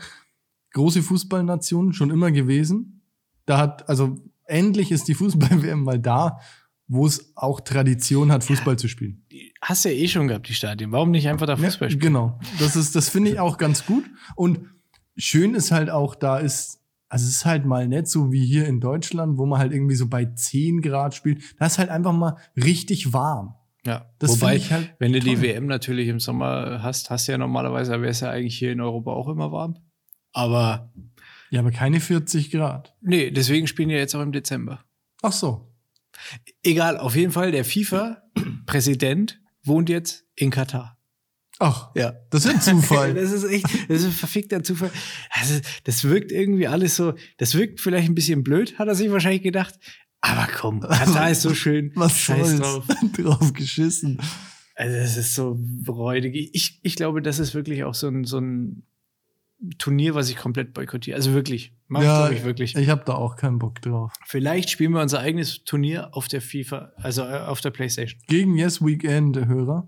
[0.74, 3.02] große Fußballnation schon immer gewesen.
[3.46, 6.40] Da hat, also endlich ist die Fußball-WM mal da,
[6.88, 9.21] wo es auch Tradition hat, Fußball zu spielen.
[9.62, 10.92] Die hast du ja eh schon gehabt, die Stadien.
[10.92, 12.14] Warum nicht einfach da Fußball Ja, spielen?
[12.14, 12.40] genau.
[12.60, 14.06] Das ist, das finde ich auch ganz gut.
[14.36, 14.60] Und
[15.18, 18.66] schön ist halt auch, da ist, also es ist halt mal nicht so wie hier
[18.68, 21.44] in Deutschland, wo man halt irgendwie so bei 10 Grad spielt.
[21.60, 23.56] Da ist halt einfach mal richtig warm.
[23.86, 25.42] Ja, Das wobei, ich halt wenn du die toll.
[25.44, 28.80] WM natürlich im Sommer hast, hast du ja normalerweise, wäre es ja eigentlich hier in
[28.82, 29.78] Europa auch immer warm.
[30.34, 30.92] Aber
[31.50, 32.96] Ja, aber keine 40 Grad.
[33.02, 34.84] nee, deswegen spielen die jetzt auch im Dezember.
[35.24, 35.68] Ach so.
[36.64, 40.98] Egal, auf jeden Fall, der FIFA-Präsident wohnt jetzt in Katar.
[41.60, 42.14] Ach, Ja.
[42.32, 43.14] das ist ein Zufall.
[43.16, 44.90] Das ist echt, das ist ein verfickter Zufall.
[45.30, 49.12] Also, das wirkt irgendwie alles so, das wirkt vielleicht ein bisschen blöd, hat er sich
[49.12, 49.76] wahrscheinlich gedacht.
[50.22, 51.92] Aber komm, Katar ist so schön.
[51.96, 52.60] Was Scheiß soll's?
[52.62, 52.86] drauf.
[53.18, 54.20] drauf geschissen.
[54.76, 56.50] Also das ist so räudig.
[56.54, 58.84] Ich, ich glaube, das ist wirklich auch so ein, so ein
[59.78, 61.16] Turnier, was ich komplett boykottiere.
[61.16, 61.72] Also wirklich.
[61.88, 62.76] Mach ja, ich wirklich.
[62.76, 64.12] Ich habe da auch keinen Bock drauf.
[64.26, 68.20] Vielleicht spielen wir unser eigenes Turnier auf der FIFA, also äh, auf der Playstation.
[68.28, 69.88] Gegen Yes Weekend, Hörer.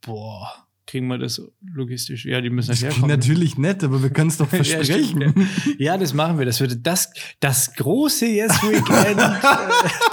[0.00, 2.24] Boah, kriegen wir das logistisch?
[2.26, 3.08] Ja, die müssen Das herkommen.
[3.08, 5.32] natürlich nett, aber wir können es doch Ja, versprechen.
[5.32, 6.44] stimmt, Ja, das machen wir.
[6.44, 9.20] Das wird das, das große Yes Weekend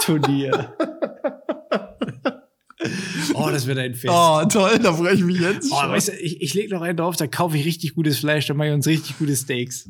[0.00, 0.74] Turnier.
[3.34, 4.12] Oh, das wird ein Fest.
[4.14, 5.70] oh, toll, da freue ich mich jetzt.
[5.72, 8.46] Oh, weißt du, ich, ich lege noch einen drauf, da kaufe ich richtig gutes Fleisch,
[8.46, 9.88] da mache ich uns richtig gute Steaks.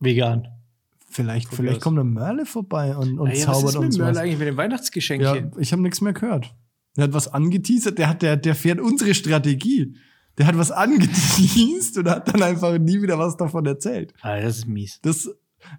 [0.00, 0.48] Vegan.
[1.10, 1.82] vielleicht Probier vielleicht aus.
[1.84, 4.18] kommt der Merle vorbei und, und was zaubert ist mit uns Merle was.
[4.18, 5.50] eigentlich mit dem Weihnachtsgeschenk Ja, hier?
[5.58, 6.54] ich habe nichts mehr gehört.
[6.96, 9.96] Der hat was angeteasert, der hat, der, der fährt unsere Strategie.
[10.38, 14.12] Der hat was angeteased und hat dann einfach nie wieder was davon erzählt.
[14.20, 14.98] Ah, das ist mies.
[15.02, 15.28] Das,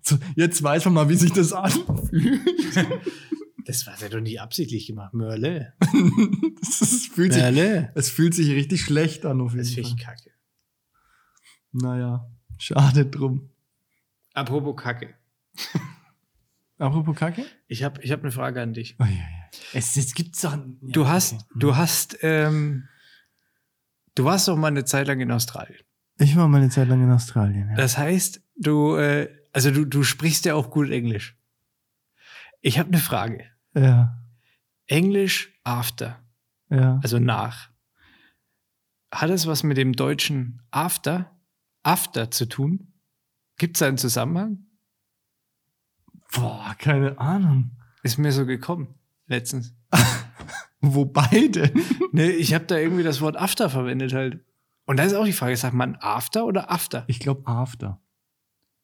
[0.02, 2.40] so, jetzt weiß man mal, wie sich das anfühlt.
[3.66, 5.14] Das war ja doch nicht absichtlich gemacht.
[5.14, 5.74] Mörle.
[6.62, 7.92] das ist, fühlt sich, Mörle.
[7.96, 10.16] es fühlt sich richtig schlecht an, auf Das jeden finde Fall.
[10.16, 10.32] ich kacke.
[11.72, 13.50] Naja, schade drum.
[14.34, 15.14] Apropos Kacke.
[16.78, 17.46] Apropos Kacke?
[17.68, 18.96] Ich habe ich hab eine Frage an dich.
[19.00, 19.50] Oh, ja, ja.
[19.74, 20.54] Es, es gibt's doch.
[20.54, 21.44] Ja, Du hast, okay.
[21.56, 22.88] du hast, ähm,
[24.16, 25.80] du warst doch mal eine Zeit lang in Australien.
[26.18, 27.70] Ich war mal eine Zeit lang in Australien.
[27.70, 27.76] Ja.
[27.76, 31.38] Das heißt, du, äh, also du, du sprichst ja auch gut Englisch.
[32.62, 33.46] Ich habe eine Frage.
[33.76, 34.18] Ja,
[34.88, 36.20] Englisch after,
[36.70, 37.00] ja.
[37.04, 37.70] also nach.
[39.14, 41.32] Hat es was mit dem deutschen after,
[41.84, 42.94] after zu tun?
[43.58, 44.66] Gibt es einen Zusammenhang?
[46.34, 47.72] Boah, keine Ahnung.
[48.04, 48.96] Ist mir so gekommen
[49.28, 49.74] letztens.
[50.82, 51.72] Wobei denn?
[52.12, 54.40] Ne, ich habe da irgendwie das Wort after verwendet halt.
[54.86, 57.04] Und da ist auch die Frage, sagt man after oder after?
[57.08, 58.02] Ich glaube After.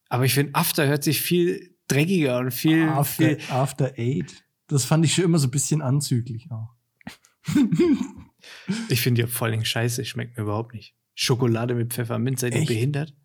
[0.10, 4.44] Aber ich finde, after hört sich viel dreckiger und viel, After, viel After Eight.
[4.72, 6.74] Das fand ich schon immer so ein bisschen anzüglich auch.
[8.90, 10.96] Ich finde ja vor Dingen scheiße, schmeckt mir überhaupt nicht.
[11.14, 12.70] Schokolade mit Pfefferminz, seid ihr Echt?
[12.70, 13.16] behindert?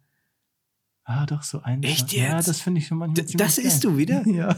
[1.04, 1.82] Ah, doch, so ein.
[1.82, 2.48] Echt Ja, jetzt?
[2.48, 3.24] das finde ich schon manchmal.
[3.26, 4.22] D- das isst du wieder?
[4.26, 4.56] Ja.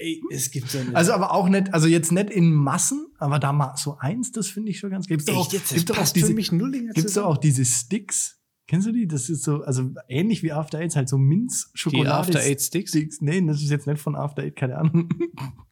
[0.00, 0.94] Ey, es gibt so eine.
[0.94, 4.46] Also, aber auch nicht, also jetzt nicht in Massen, aber da mal so eins, das
[4.46, 5.08] finde ich schon ganz.
[5.08, 5.64] Gibt's doch auch, Echt jetzt?
[5.64, 8.38] Das gibt's doch auch passt diese, für mich nullinger gibt's doch auch diese Sticks.
[8.68, 9.08] Kennst du die?
[9.08, 12.14] Das ist so, also ähnlich wie After Eight, halt so Minz, Die Schokolade.
[12.14, 12.90] After Eight Sticks?
[12.90, 13.20] Sticks.
[13.20, 15.08] Nee, das ist jetzt nicht von After Eight, keine Ahnung.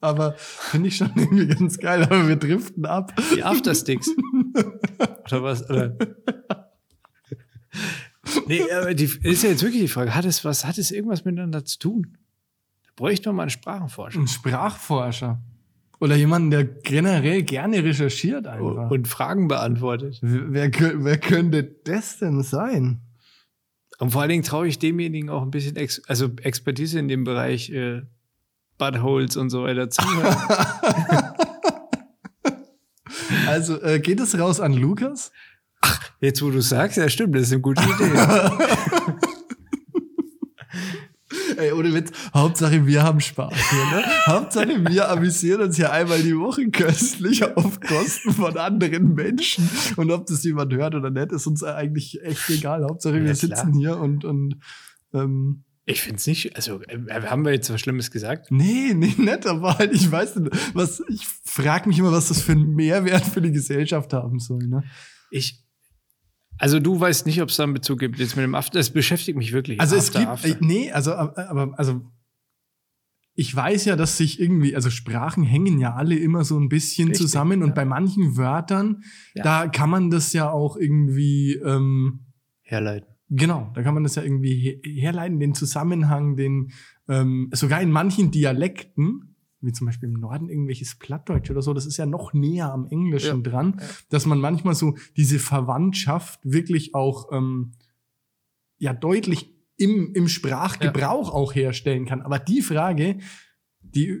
[0.00, 3.12] aber finde ich schon irgendwie ganz geil, aber wir driften ab.
[3.34, 4.10] Die After Sticks.
[5.26, 5.68] Oder was?
[5.68, 5.96] Oder?
[8.46, 11.24] Nee, aber die ist ja jetzt wirklich die Frage, hat es was, hat es irgendwas
[11.24, 12.18] miteinander zu tun?
[12.84, 14.20] Da bräuchte man mal einen Sprachenforscher.
[14.20, 15.42] Ein Sprachforscher.
[16.00, 18.90] Oder jemanden, der generell gerne recherchiert einfach.
[18.90, 20.18] Und Fragen beantwortet.
[20.22, 23.02] wer, wer, wer könnte das denn sein?
[23.98, 27.24] Und vor allen Dingen traue ich demjenigen auch ein bisschen Ex also Expertise in dem
[27.24, 28.00] Bereich äh,
[28.80, 30.02] Buttholes und so weiter zu.
[33.46, 35.32] Also, äh, geht es raus an Lukas?
[36.20, 38.12] Jetzt, wo du sagst, ja stimmt, das ist eine gute Idee.
[41.56, 44.04] Ey, ohne Witz, Hauptsache wir haben Spaß hier, ne?
[44.26, 49.68] Hauptsache wir amüsieren uns hier einmal die Woche köstlich auf Kosten von anderen Menschen.
[49.96, 52.84] Und ob das jemand hört oder nicht, ist uns eigentlich echt egal.
[52.84, 53.36] Hauptsache Ja, wir klar.
[53.36, 54.56] sitzen hier und, und
[55.12, 58.50] ähm, Ich finde es nicht, also äh, haben wir jetzt was Schlimmes gesagt?
[58.50, 62.42] nee, nee, nett, aber halt, ich weiß nicht, was, ich frage mich immer, was das
[62.42, 64.84] für einen Mehrwert für die Gesellschaft haben soll, ne?
[65.30, 65.64] Ich,
[66.58, 68.78] also du weißt nicht, ob es da einen Bezug gibt jetzt mit dem After.
[68.78, 69.80] Das beschäftigt mich wirklich.
[69.80, 70.48] Also es After, gibt, After.
[70.48, 72.02] äh, nee, also, aber, aber- also,
[73.34, 77.08] ich weiß ja, dass sich irgendwie, also Sprachen hängen ja alle immer so ein bisschen
[77.08, 77.74] Richtig, zusammen und ja.
[77.74, 79.02] bei manchen Wörtern,
[79.34, 79.42] Ja.
[79.44, 82.26] da kann man das ja auch irgendwie, ähm,
[82.62, 83.08] herleiten.
[83.30, 86.72] Genau, da kann man das ja irgendwie he herleiten, den Zusammenhang, den,
[87.08, 91.86] ähm, sogar in manchen Dialekten, wie zum Beispiel im Norden irgendwelches Plattdeutsch oder so, das
[91.86, 93.50] ist ja noch näher am Englischen Ja.
[93.50, 93.86] dran, Ja.
[94.10, 97.72] dass man manchmal so diese Verwandtschaft wirklich auch ähm,
[98.78, 102.22] ja deutlich im, im Sprachgebrauch auch herstellen kann.
[102.22, 103.18] Aber die Frage,
[103.82, 104.20] die,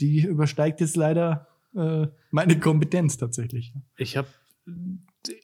[0.00, 3.74] die übersteigt jetzt leider äh, meine Kompetenz tatsächlich.
[3.96, 4.28] Ich habe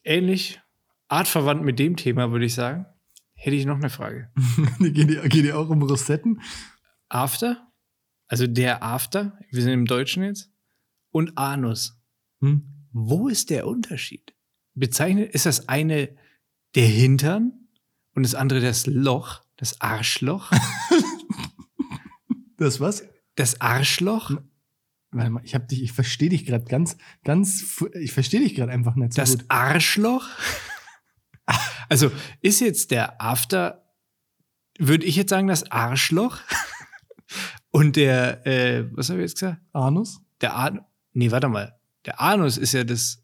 [0.05, 0.61] ähnlich
[1.09, 2.87] artverwandt mit dem Thema, würde ich sagen.
[3.45, 4.31] Hätte ich noch eine Frage.
[4.81, 6.41] geht, die, geht die auch um Rosetten?
[7.11, 7.71] After,
[8.27, 10.51] also der After, wir sind im Deutschen jetzt,
[11.11, 12.01] und Anus.
[12.41, 12.87] Hm?
[12.93, 14.35] Wo ist der Unterschied?
[14.73, 16.17] Bezeichnet, ist das eine
[16.75, 17.69] der Hintern
[18.15, 20.51] und das andere das Loch, das Arschloch?
[22.57, 23.05] Das was?
[23.35, 24.31] Das Arschloch?
[25.11, 28.71] Warte mal, ich hab dich, ich verstehe dich gerade ganz, ganz, ich verstehe dich gerade
[28.71, 29.45] einfach nicht so Das gut.
[29.49, 30.29] Arschloch?
[31.89, 33.85] Also ist jetzt der After,
[34.79, 36.39] würde ich jetzt sagen, das Arschloch?
[37.71, 39.61] Und der, äh, was habe ich jetzt gesagt?
[39.73, 40.21] Anus?
[40.41, 40.81] Der An.
[41.13, 41.75] Nee, warte mal.
[42.07, 43.23] Der Anus ist ja das.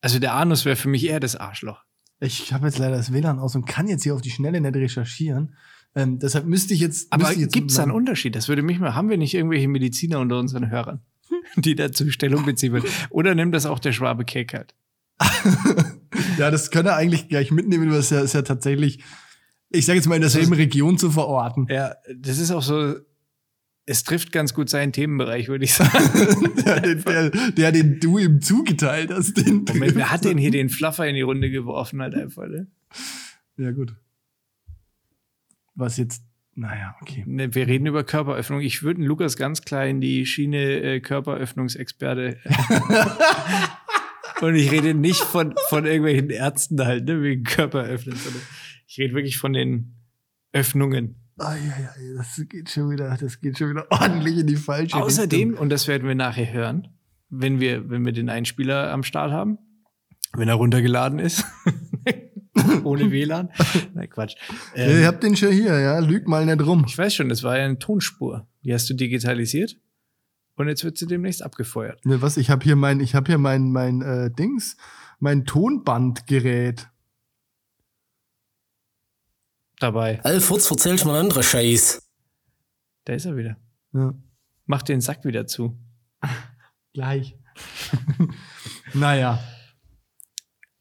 [0.00, 1.82] Also der Anus wäre für mich eher das Arschloch.
[2.20, 4.74] Ich habe jetzt leider das WLAN aus und kann jetzt hier auf die Schnelle nicht
[4.74, 5.54] recherchieren.
[5.94, 7.12] Ähm, deshalb müsste ich jetzt.
[7.12, 8.34] Aber gibt es da einen Unterschied?
[8.34, 8.94] Das würde mich mal.
[8.94, 11.02] Haben wir nicht irgendwelche Mediziner unter unseren Hörern,
[11.56, 12.88] die dazu Stellung beziehen würden?
[13.10, 14.74] Oder nimmt das auch der Schwabe Keck halt?
[16.38, 19.02] Ja, das könnte er eigentlich gleich mitnehmen, weil es ja, ist ja tatsächlich,
[19.70, 21.66] ich sage jetzt mal, in derselben Region zu verorten.
[21.68, 22.94] Ja, das ist auch so.
[23.86, 25.92] Es trifft ganz gut seinen Themenbereich, würde ich sagen.
[26.64, 30.50] der, den, der, der, den du ihm zugeteilt hast, den Moment, wer hat denn hier
[30.50, 32.66] den Fluffer in die Runde geworfen halt einfach, ne?
[33.58, 33.94] Ja, gut.
[35.74, 36.22] Was jetzt,
[36.54, 37.24] naja, okay.
[37.26, 38.60] Ne, Wir reden über Körperöffnung.
[38.60, 42.38] Ich würde Lukas ganz klar in die Schiene äh, Körperöffnungsexperte.
[44.44, 48.42] Und ich rede nicht von, von irgendwelchen Ärzten halt, ne, wegen Körperöffnen, sondern
[48.86, 49.94] ich rede wirklich von den
[50.52, 51.16] Öffnungen.
[51.38, 54.96] Ai, ai, ai, das geht schon wieder, das geht schon wieder ordentlich in die falsche
[54.96, 55.62] Außerdem, Richtung.
[55.62, 56.88] und das werden wir nachher hören,
[57.28, 59.58] wenn wir, wenn wir den Einspieler am Start haben,
[60.34, 61.44] wenn er runtergeladen ist,
[62.84, 63.48] ohne WLAN.
[63.94, 64.36] Nein, Quatsch.
[64.76, 66.84] Ja, Ähm, ihr habt den schon hier, ja, lüg mal nicht rum.
[66.86, 68.46] ich weiß schon, das war ja eine Tonspur.
[68.62, 69.76] Die hast du digitalisiert
[70.56, 72.04] und jetzt wird sie demnächst abgefeuert.
[72.06, 74.76] Ne, was, ich habe hier mein, ich habe hier mein, mein äh, Dings,
[75.18, 76.88] mein Tonbandgerät.
[79.78, 80.22] Dabei.
[80.22, 82.08] Alfurz, erzählst mal einen anderen Scheiß.
[83.04, 83.56] Da ist er wieder.
[83.92, 84.14] Ja.
[84.66, 85.76] Mach den Sack wieder zu.
[86.92, 87.36] Gleich.
[88.94, 89.42] naja.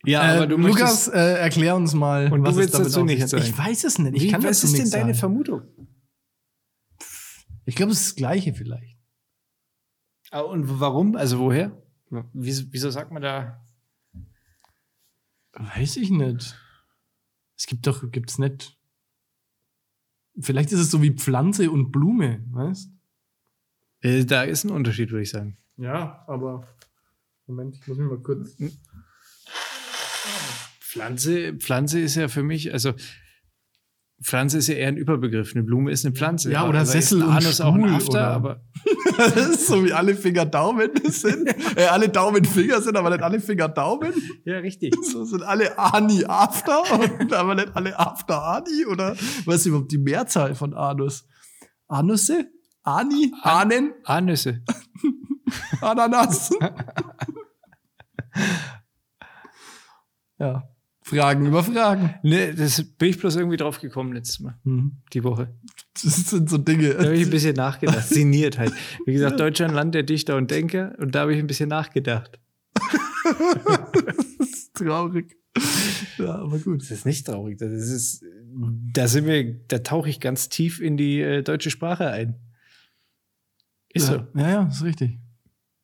[0.06, 3.30] Ja, äh, Lukas, äh, erklär uns mal, Und du was es willst damit dazu hat.
[3.30, 3.44] sagen.
[3.44, 4.16] Ich weiß es nicht.
[4.16, 5.16] Ich Wie, kann was ist denn deine sagen.
[5.16, 5.62] Vermutung?
[7.66, 8.93] Ich glaube, es ist das Gleiche vielleicht.
[10.34, 11.16] Ah, Und warum?
[11.16, 11.80] Also woher?
[12.34, 13.64] Wieso, wieso sagt man da?
[15.54, 16.58] Weiß ich nicht.
[17.56, 18.76] Es gibt doch, gibt's nicht.
[20.40, 22.90] Vielleicht ist es so wie Pflanze und Blume, weißt?
[24.02, 25.56] Äh, da ist ein Unterschied, würde ich sagen.
[25.78, 26.68] Ja, aber
[27.46, 28.56] Moment, ich muss mich mal kurz.
[30.80, 32.94] Pflanze, Pflanze ist ja für mich, also
[34.24, 35.54] Pflanze ist ja eher ein Überbegriff.
[35.54, 36.52] Eine Blume ist eine Pflanze.
[36.52, 38.28] Ja, oder Sessel und Anus auch ein Stuhl, After, oder?
[38.32, 38.62] aber
[39.18, 41.48] Das ist so wie alle Finger Daumen sind.
[41.78, 44.14] äh, alle Daumen Finger sind, aber nicht alle Finger Daumen.
[44.46, 44.96] ja, richtig.
[45.04, 49.92] So sind alle Ani After und aber nicht alle After Ani oder was ist überhaupt
[49.92, 51.26] die Mehrzahl von Anus?
[51.88, 52.50] Anusse?
[52.84, 53.32] Ani?
[53.44, 53.94] Ahnen?
[54.04, 54.62] Anüsse.
[55.82, 56.52] Ananas?
[60.40, 60.64] ja.
[61.06, 62.16] Fragen über Fragen.
[62.24, 65.02] Ne, das bin ich bloß irgendwie drauf gekommen letztes Mal, Hm.
[65.12, 65.54] die Woche.
[66.02, 66.96] Das sind so Dinge.
[66.96, 68.08] Da habe ich ein bisschen nachgedacht.
[68.08, 68.74] Sinniert halt.
[69.06, 70.96] Wie gesagt, Deutschland, Land der Dichter und Denker.
[70.98, 72.40] Und da habe ich ein bisschen nachgedacht.
[74.06, 75.38] das ist traurig.
[76.18, 76.82] Ja, aber gut.
[76.82, 77.58] Das ist nicht traurig.
[77.60, 78.24] Das ist,
[78.94, 82.40] da sind wir, da tauche ich ganz tief in die äh, deutsche Sprache ein.
[83.94, 84.14] Ist so.
[84.14, 85.20] ja, ja, ja, ist richtig.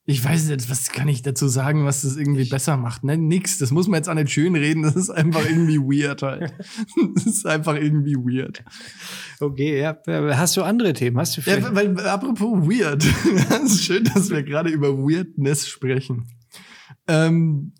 [0.06, 3.04] Ich weiß nicht, was kann ich dazu sagen, was das irgendwie besser macht?
[3.04, 3.58] Ne, nix.
[3.58, 4.82] Das muss man jetzt auch nicht schön reden.
[4.82, 6.52] Das ist einfach irgendwie weird halt.
[7.14, 8.64] Das ist einfach irgendwie weird.
[9.38, 9.98] Okay, ja.
[10.36, 11.18] Hast du andere Themen?
[11.18, 11.62] Hast du vielleicht?
[11.62, 13.04] Ja, weil, apropos weird.
[13.64, 16.26] Es ist schön, dass wir gerade über Weirdness sprechen.
[17.06, 17.74] Ähm,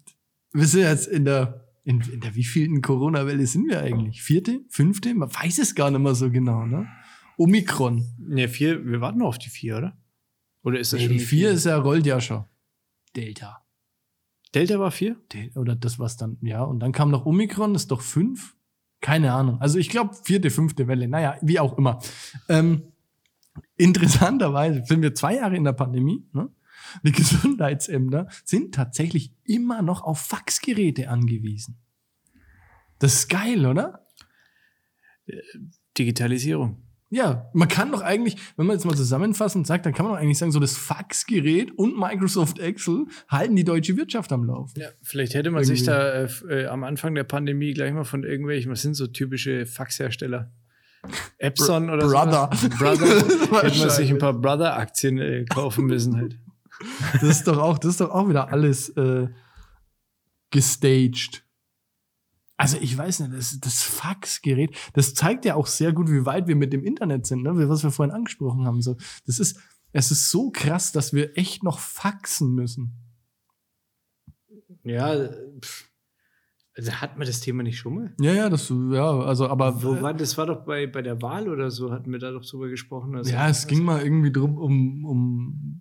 [0.52, 4.22] wir sind jetzt in der, in, in der wievielten Corona-Welle sind wir eigentlich?
[4.22, 4.60] Vierte?
[4.68, 5.14] Fünfte?
[5.14, 6.86] Man weiß es gar nicht mehr so genau, ne?
[7.38, 8.04] Omikron.
[8.18, 9.96] Ne, vier, wir warten noch auf die vier, oder?
[10.62, 12.44] Oder ist das Nee, schon die vier ist ja, rollt ja schon.
[13.16, 13.64] Delta.
[14.54, 15.16] Delta war vier?
[15.32, 16.62] Del oder das was dann, ja.
[16.62, 18.56] Und dann kam noch Omikron, ist doch fünf?
[19.00, 19.60] Keine Ahnung.
[19.60, 21.08] Also ich glaube vierte, fünfte Welle.
[21.08, 22.00] Naja, wie auch immer.
[22.48, 22.92] Ähm,
[23.76, 26.26] interessanterweise sind wir zwei Jahre in der Pandemie.
[26.32, 26.50] Ne?
[27.02, 31.78] Die Gesundheitsämter sind tatsächlich immer noch auf Faxgeräte angewiesen.
[32.98, 34.06] Das ist geil, oder?
[35.96, 36.82] Digitalisierung.
[37.12, 40.20] Ja, man kann doch eigentlich, wenn man jetzt mal zusammenfassend sagt, dann kann man doch
[40.20, 44.78] eigentlich sagen, so das Faxgerät und Microsoft Excel halten die deutsche Wirtschaft am Laufen.
[44.80, 46.38] Ja, vielleicht hätte man sich Irgendwie.
[46.48, 49.66] da äh, äh, am Anfang der Pandemie gleich mal von irgendwelchen, was sind so typische
[49.66, 50.52] Faxhersteller?
[51.38, 52.14] Epson oder so.
[52.14, 52.50] Brother.
[52.78, 53.62] Brother.
[53.62, 56.38] hätte man sich ein paar Brother-Aktien äh, kaufen müssen halt.
[57.14, 59.28] Das ist doch auch, das ist doch auch wieder alles äh,
[60.50, 61.42] gestaged.
[62.60, 66.46] Also ich weiß nicht, das, das Faxgerät, das zeigt ja auch sehr gut, wie weit
[66.46, 67.52] wir mit dem Internet sind, ne?
[67.70, 68.82] was wir vorhin angesprochen haben.
[68.82, 69.58] So, das ist,
[69.92, 72.98] es ist so krass, dass wir echt noch faxen müssen.
[74.84, 75.30] Ja,
[75.62, 75.88] pff.
[76.74, 78.14] also hat man das Thema nicht schon mal?
[78.20, 81.48] Ja, ja, das, ja, also, aber Wo war, das war doch bei, bei der Wahl
[81.48, 83.16] oder so, hatten wir da doch drüber gesprochen.
[83.16, 85.80] Also, ja, es ging mal irgendwie drum um, um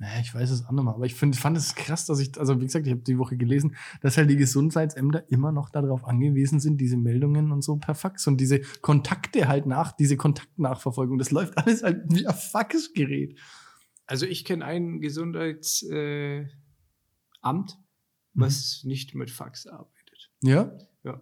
[0.00, 2.40] naja, ich weiß es auch noch mal, aber ich find, fand es krass, dass ich,
[2.40, 6.06] also wie gesagt, ich habe die Woche gelesen, dass halt die Gesundheitsämter immer noch darauf
[6.06, 11.18] angewiesen sind, diese Meldungen und so per Fax und diese Kontakte halt nach, diese Kontaktnachverfolgung,
[11.18, 13.38] das läuft alles halt via Faxgerät.
[14.06, 16.48] Also ich kenne einen Gesundheits, äh,
[17.42, 17.78] Amt,
[18.32, 20.30] was nicht mit Fax arbeitet.
[20.40, 20.78] Ja?
[21.04, 21.20] Ja.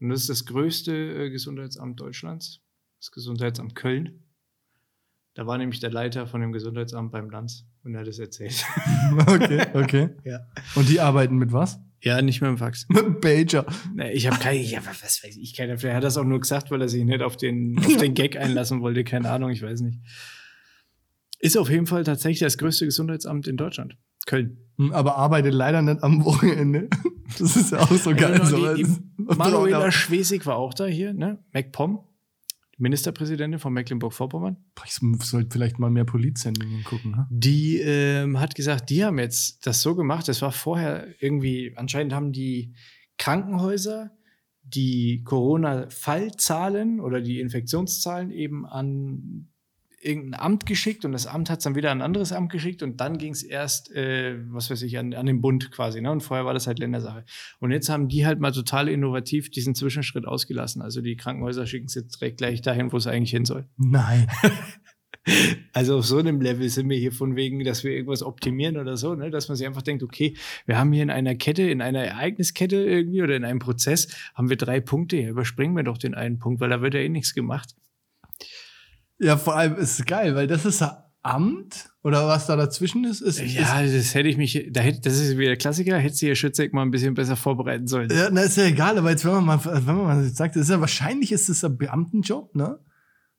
[0.00, 2.62] Und das ist das größte äh, Gesundheitsamt Deutschlands,
[2.98, 4.25] das Gesundheitsamt Köln.
[5.36, 8.64] Da war nämlich der Leiter von dem Gesundheitsamt beim Lanz und er hat es erzählt.
[9.26, 10.08] Okay, okay.
[10.24, 10.40] Ja.
[10.74, 11.78] Und die arbeiten mit was?
[12.00, 12.86] Ja, nicht mit dem Fax.
[12.88, 13.66] Mit einem Pager.
[13.94, 16.40] Nee, ich habe keine, ja, was weiß ich, keine, vielleicht hat er das auch nur
[16.40, 19.60] gesagt, weil er sich nicht auf den, auf den Gag einlassen wollte, keine Ahnung, ich
[19.62, 20.00] weiß nicht.
[21.38, 23.98] Ist auf jeden Fall tatsächlich das größte Gesundheitsamt in Deutschland.
[24.24, 24.56] Köln.
[24.78, 26.88] Hm, Aber arbeitet leider nicht am Wochenende.
[27.38, 28.40] Das ist ja auch so geil.
[28.40, 29.36] Also so noch die, die was.
[29.36, 31.44] Manuela Schwesig war auch da hier, ne?
[31.52, 32.00] MacPom,
[32.78, 34.56] Ministerpräsidentin von Mecklenburg-Vorpommern.
[34.84, 37.16] Ich sollte vielleicht mal mehr Polizsendungen gucken.
[37.16, 37.28] Ha?
[37.30, 42.12] Die ähm, hat gesagt, die haben jetzt das so gemacht, das war vorher irgendwie, anscheinend
[42.12, 42.74] haben die
[43.18, 44.10] Krankenhäuser
[44.62, 49.48] die Corona-Fallzahlen oder die Infektionszahlen eben an
[50.06, 52.82] irgendein Amt geschickt und das Amt hat es dann wieder an ein anderes Amt geschickt
[52.82, 56.00] und dann ging es erst, äh, was weiß ich, an, an den Bund quasi.
[56.00, 56.10] Ne?
[56.10, 57.24] Und vorher war das halt Ländersache.
[57.58, 60.80] Und jetzt haben die halt mal total innovativ diesen Zwischenschritt ausgelassen.
[60.80, 63.66] Also die Krankenhäuser schicken es jetzt direkt gleich dahin, wo es eigentlich hin soll.
[63.76, 64.28] Nein.
[65.72, 68.96] Also auf so einem Level sind wir hier von wegen, dass wir irgendwas optimieren oder
[68.96, 69.28] so, ne?
[69.30, 72.76] dass man sich einfach denkt, okay, wir haben hier in einer Kette, in einer Ereigniskette
[72.76, 76.38] irgendwie oder in einem Prozess, haben wir drei Punkte, ja, überspringen wir doch den einen
[76.38, 77.74] Punkt, weil da wird ja eh nichts gemacht.
[79.18, 80.90] Ja, vor allem ist es geil, weil das ist ein
[81.22, 83.20] Amt oder was da dazwischen ist.
[83.20, 86.28] ist Ja, das hätte ich mich, da hätte, das ist wieder der Klassiker, hätte sie
[86.28, 88.10] ja Schützek mal ein bisschen besser vorbereiten sollen.
[88.10, 90.54] ist, ja, na, ist ja egal, aber jetzt, wenn man mal, wenn man mal sagt,
[90.56, 92.78] das ist ja wahrscheinlich ist es ein Beamtenjob, ne?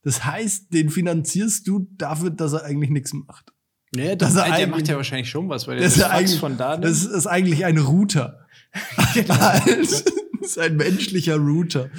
[0.04, 3.54] Das heißt, den finanzierst du dafür, dass er eigentlich nichts macht.
[3.96, 6.12] Ja, Das das ist der macht ja wahrscheinlich schon was, weil der Das das, ist
[6.12, 6.76] eigentlich- von da.
[6.78, 8.46] Das ist, ist eigentlich ein Router.
[9.13, 9.36] Genau.
[9.66, 10.04] das
[10.42, 11.90] ist ein menschlicher Router.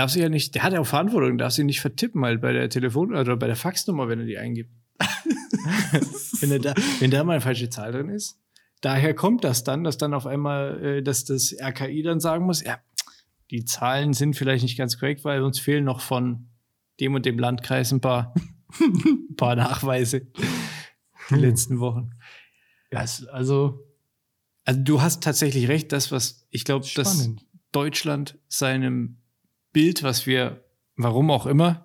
[0.00, 2.54] Darf sie ja nicht, der hat ja auch Verantwortung, darf sie nicht vertippen halt bei
[2.54, 4.70] der Telefon- oder bei der Faxnummer, wenn er die eingibt.
[6.40, 8.38] wenn, er da, wenn da mal eine falsche Zahl drin ist.
[8.80, 12.64] Daher kommt das dann, dass dann auf einmal, äh, dass das RKI dann sagen muss,
[12.64, 12.78] ja,
[13.50, 16.48] die Zahlen sind vielleicht nicht ganz korrekt, weil uns fehlen noch von
[16.98, 18.32] dem und dem Landkreis ein paar,
[18.80, 21.40] ein paar Nachweise die Hm.
[21.40, 22.12] letzten Wochen.
[22.90, 23.86] Ja, also
[24.64, 27.30] Also du hast tatsächlich recht, das, was ich glaube, dass.
[27.72, 29.19] Deutschland seinem
[29.72, 30.64] Bild, was wir,
[30.96, 31.84] warum auch immer,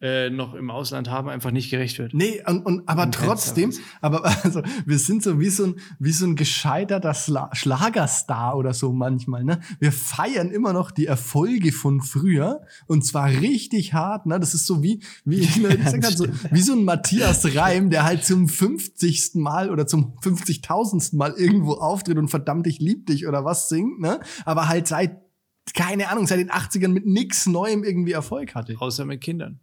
[0.00, 2.14] äh, noch im Ausland haben, einfach nicht gerecht wird.
[2.14, 6.12] Nee, und, und aber Und trotzdem, aber also, wir sind so wie so ein, wie
[6.12, 9.58] so ein gescheiterter Schla Schlagerstar oder so manchmal, ne?
[9.80, 14.38] Wir feiern immer noch die Erfolge von früher und zwar richtig hart, ne?
[14.38, 17.90] Das ist so wie, wie ich mir gesagt habe, so, wie so ein Matthias Reim,
[17.90, 19.32] der halt zum 50.
[19.34, 21.16] Mal oder zum 50.000.
[21.16, 24.20] Mal irgendwo auftritt und verdammt, ich lieb dich oder was singt, ne?
[24.44, 25.27] Aber halt seit,
[25.74, 28.76] keine Ahnung, seit den 80ern mit nix Neuem irgendwie Erfolg hatte.
[28.78, 29.60] Außer mit Kindern.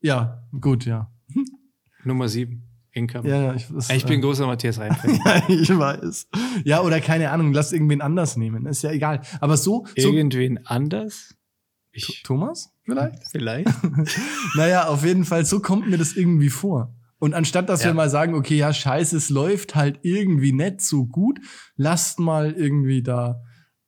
[0.00, 1.10] Ja, gut, ja.
[2.04, 2.68] Nummer sieben.
[2.94, 3.26] Income.
[3.28, 5.18] Ja, ja, ich, das, Ich bin äh, großer Matthias Reim-Fan.
[5.24, 6.28] Ja, ich weiß.
[6.64, 8.66] Ja, oder keine Ahnung, lass irgendwen anders nehmen.
[8.66, 9.22] Ist ja egal.
[9.40, 11.34] Aber so, so Irgendwen anders?
[11.92, 13.26] Ich, Thomas vielleicht?
[13.30, 13.68] vielleicht?
[14.56, 16.94] naja, auf jeden Fall, so kommt mir das irgendwie vor.
[17.18, 17.90] Und anstatt, dass Ja.
[17.90, 21.38] wir mal sagen, okay, ja, scheiße, es läuft halt irgendwie nicht so gut,
[21.76, 23.42] lasst mal irgendwie da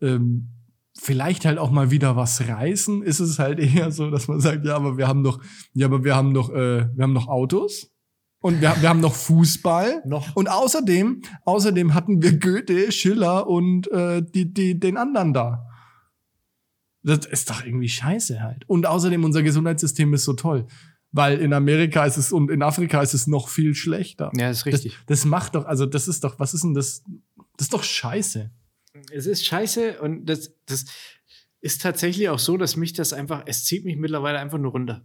[0.05, 0.49] ähm,
[0.97, 4.65] vielleicht halt auch mal wieder was reißen, ist es halt eher so, dass man sagt,
[4.65, 5.41] ja, aber wir haben doch,
[5.73, 7.91] ja, aber wir haben doch, äh, wir haben noch Autos
[8.45, 10.03] und wir, wir haben noch Fußball.
[10.07, 10.37] Noch.
[10.37, 15.67] Und außerdem, außerdem hatten wir Goethe, Schiller und äh, die, die, den anderen da.
[17.03, 18.69] Das ist doch irgendwie scheiße halt.
[18.69, 20.67] Und außerdem, unser Gesundheitssystem ist so toll.
[21.11, 24.31] Weil in Amerika ist es und in Afrika ist es noch viel schlechter.
[24.37, 24.99] Ja, ist richtig.
[25.07, 27.03] Das, das macht doch, also das ist doch, was ist denn das?
[27.57, 28.51] Das ist doch scheiße.
[29.13, 30.85] Es ist scheiße und das, das
[31.61, 35.05] ist tatsächlich auch so, dass mich das einfach, es zieht mich mittlerweile einfach nur runter.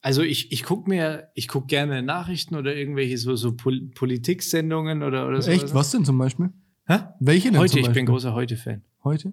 [0.00, 5.02] Also ich, ich gucke mir, ich gucke gerne Nachrichten oder irgendwelche so, so Pol Politiksendungen
[5.02, 5.50] oder, oder so.
[5.50, 5.74] Echt?
[5.74, 6.50] Was denn zum Beispiel?
[6.86, 6.98] Hä?
[7.20, 8.82] Welche denn Heute, ich bin großer Heute-Fan.
[9.04, 9.32] Heute?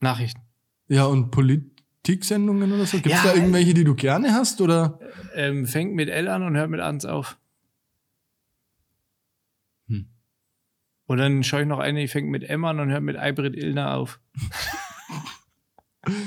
[0.00, 0.42] Nachrichten.
[0.88, 2.96] Ja, und Politiksendungen oder so?
[2.96, 4.60] Gibt es Ja, da irgendwelche, die du gerne hast?
[4.60, 4.98] Oder?
[5.34, 7.38] Ähm, fängt mit L an und hört mit Ans auf.
[11.08, 13.56] Und dann schaue ich noch eine, die fängt mit M an und hört mit Eibrit
[13.56, 14.20] Illner auf.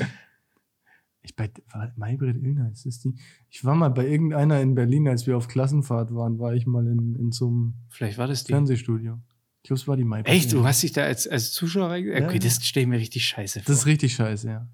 [1.24, 1.52] Ich bei
[1.96, 3.14] Maybrit Illner, ist das die?
[3.50, 6.86] Ich war mal bei irgendeiner in Berlin, als wir auf Klassenfahrt waren, war ich mal
[6.88, 8.54] in, in so einem Vielleicht war das die.
[8.54, 9.20] Fernsehstudio.
[9.62, 10.34] Ich glaube, es war die Maybrit.
[10.34, 10.52] Echt?
[10.52, 12.26] Du hast dich da als, als Zuschauer reingegangen?
[12.26, 12.44] Okay, ja.
[12.44, 13.66] das stelle ich mir richtig scheiße vor.
[13.68, 14.68] Das ist richtig scheiße, ja.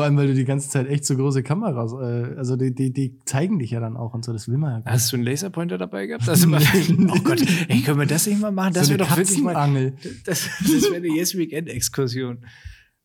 [0.00, 2.90] Vor allem, weil du die ganze Zeit echt so große Kameras, äh, also die, die,
[2.90, 4.92] die zeigen dich ja dann auch und so, das will man ja gar nicht.
[4.94, 6.26] Hast du einen Laserpointer dabei gehabt?
[6.26, 8.72] Also mal, oh Gott, ey, können wir das nicht mal machen?
[8.72, 9.92] Das so wäre doch wirklich mal.
[10.24, 12.46] Das, das wäre eine Yes Weekend Exkursion.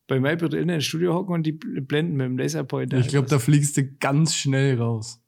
[0.08, 2.98] Bei Maybrit Illner ins Studio hocken und die blenden mit dem Laserpointer.
[2.98, 5.22] Ich glaube, da fliegst du ganz schnell raus.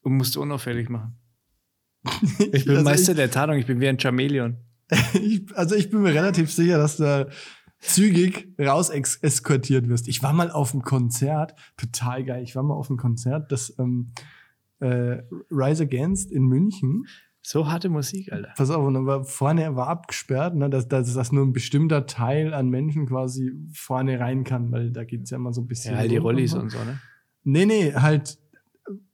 [0.00, 1.14] Und musst du unauffällig machen.
[2.52, 4.56] Ich bin Also Meister der Tarnung, ich bin wie ein Chamäleon.
[5.14, 7.30] ich, also ich bin mir relativ sicher, dass du
[7.82, 10.08] zügig raus eskortiert wirst.
[10.08, 12.42] Ich war mal auf einem Konzert, total geil.
[12.42, 14.12] Ich war mal auf einem Konzert, das ähm,
[14.78, 15.18] äh,
[15.50, 17.06] Rise Against in München.
[17.44, 18.52] So harte Musik, Alter.
[18.56, 22.06] Pass auf, und dann war vorne war abgesperrt, ne, dass, dass, dass nur ein bestimmter
[22.06, 25.94] Teil an Menschen quasi vorne rein kann, weil da geht's ja immer so ein bisschen.
[25.94, 27.00] Ja, halt die Rollis und so, ne?
[27.42, 28.38] Nee, nee, halt.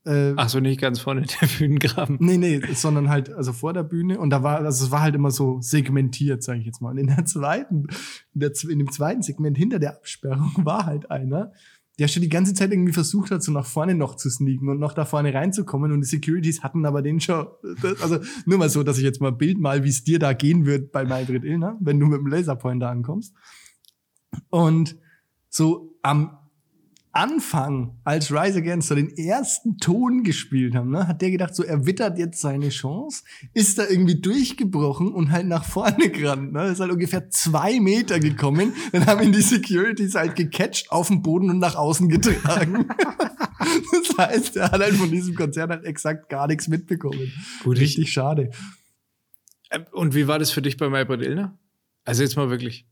[0.08, 2.16] Äh, Ach so, nicht ganz vorne der Bühnengraben.
[2.18, 5.14] Nee, nee, sondern halt also vor der Bühne und da war also es war halt
[5.14, 6.92] immer so segmentiert, sage ich jetzt mal.
[6.92, 7.88] Und in der zweiten
[8.32, 11.52] in, der, in dem zweiten Segment hinter der Absperrung war halt einer,
[11.98, 14.78] der schon die ganze Zeit irgendwie versucht hat, so nach vorne noch zu sneaken und
[14.80, 17.46] noch da vorne reinzukommen und die Securities hatten aber den schon
[18.00, 20.64] also nur mal so, dass ich jetzt mal Bild mal, wie es dir da gehen
[20.64, 23.34] wird bei Maybrit Illner, wenn du mit dem Laserpointer ankommst.
[24.48, 24.96] Und
[25.50, 26.38] so am
[27.12, 31.62] Anfang, als Rise Against so den ersten Ton gespielt haben, ne, hat der gedacht, so
[31.62, 36.52] er wittert jetzt seine Chance, ist da irgendwie durchgebrochen und halt nach vorne gerannt.
[36.52, 38.72] Ne, ist halt ungefähr zwei Meter gekommen.
[38.92, 42.88] Dann haben ihn die Securities halt gecatcht auf den Boden und nach außen getragen.
[43.92, 47.32] das heißt, er hat halt von diesem Konzert halt exakt gar nichts mitbekommen.
[47.64, 48.50] Gut, ich, Richtig schade.
[49.70, 51.58] äh, und wie war das für dich bei Maybrit Illner?
[52.04, 52.86] Also jetzt mal wirklich.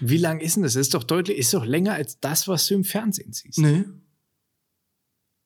[0.00, 0.74] Wie lang ist denn das?
[0.74, 3.58] Das ist doch deutlich, ist doch länger als das, was du im Fernsehen siehst.
[3.58, 3.84] Nee.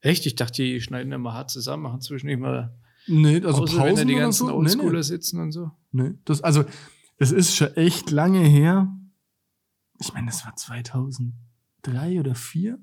[0.01, 0.25] Echt?
[0.27, 2.79] Ich dachte, die schneiden immer hart zusammen, machen zwischendurch mal
[3.09, 4.61] Nee, also Pause, Pausen wenn da die ganzen so?
[4.61, 4.75] Nee, nee.
[4.75, 5.71] Oldschooler sitzen und so.
[5.93, 6.65] Nee, das, also,
[7.19, 8.93] das ist schon echt lange her.
[10.01, 12.79] Ich meine, das war 2003 oder 2004.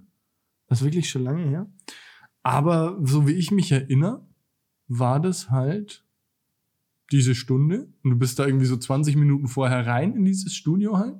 [0.67, 1.69] Das ist wirklich schon lange her.
[2.41, 4.25] Aber so wie ich mich erinnere,
[4.87, 6.05] war das halt
[7.11, 7.93] diese Stunde.
[8.03, 11.17] Und du bist da irgendwie so 20 Minuten vorher rein in dieses Studio halt.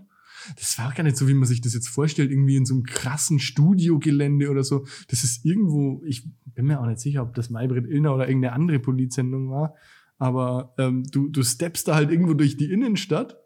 [0.58, 2.84] Das war gar nicht so, wie man sich das jetzt vorstellt, irgendwie in so einem
[2.84, 4.86] krassen Studiogelände oder so.
[5.08, 8.54] Das ist irgendwo, ich bin mir auch nicht sicher, ob das Maybrit Illner oder irgendeine
[8.54, 9.76] andere Polizsendung war.
[10.18, 13.38] Aber ähm, du, du steppst da halt irgendwo durch die Innenstadt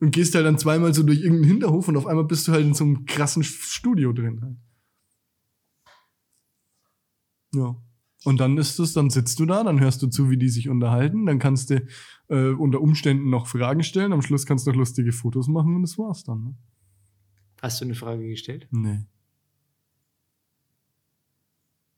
[0.00, 2.64] und gehst halt dann zweimal so durch irgendeinen Hinterhof und auf einmal bist du halt
[2.64, 4.40] in so einem krassen Studio drin.
[4.42, 4.56] Halt.
[7.54, 7.76] Ja.
[8.24, 10.68] Und dann ist es, dann sitzt du da, dann hörst du zu, wie die sich
[10.68, 11.86] unterhalten, dann kannst du
[12.28, 15.82] äh, unter Umständen noch Fragen stellen, am Schluss kannst du noch lustige Fotos machen und
[15.82, 16.44] das war's dann.
[16.44, 16.54] Ne?
[17.60, 18.68] Hast du eine Frage gestellt?
[18.70, 19.04] Nee.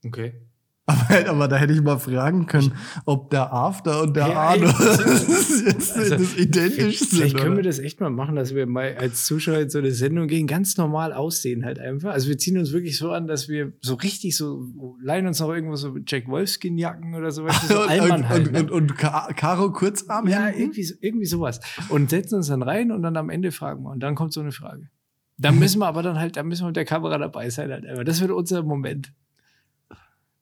[0.04, 0.40] Okay.
[0.86, 2.72] Aber, aber da hätte ich mal fragen können,
[3.06, 4.66] ob der After und der Ja, Arno
[5.66, 7.08] jetzt Also, das identisch sind.
[7.10, 9.92] Vielleicht können wir das echt mal machen, dass wir mal als Zuschauer in so eine
[9.92, 12.12] Sendung gehen, ganz normal aussehen halt einfach.
[12.12, 14.66] Also wir ziehen uns wirklich so an, dass wir so richtig so,
[15.02, 18.46] leihen uns noch irgendwo so Jack Wolfskin-Jacken oder so, weißt du, so und, Allmann halt.
[18.48, 18.60] und, ne?
[18.60, 21.60] und, und Ka- Karo Kurzarm Ja, irgendwie, irgendwie sowas.
[21.88, 23.90] Und setzen uns dann rein und dann am Ende fragen wir.
[23.90, 24.90] Und dann kommt so eine Frage.
[25.38, 27.86] Dann müssen wir aber dann halt, dann müssen wir mit der Kamera dabei sein halt.
[27.86, 28.04] einfach.
[28.04, 29.12] Das wird unser Moment.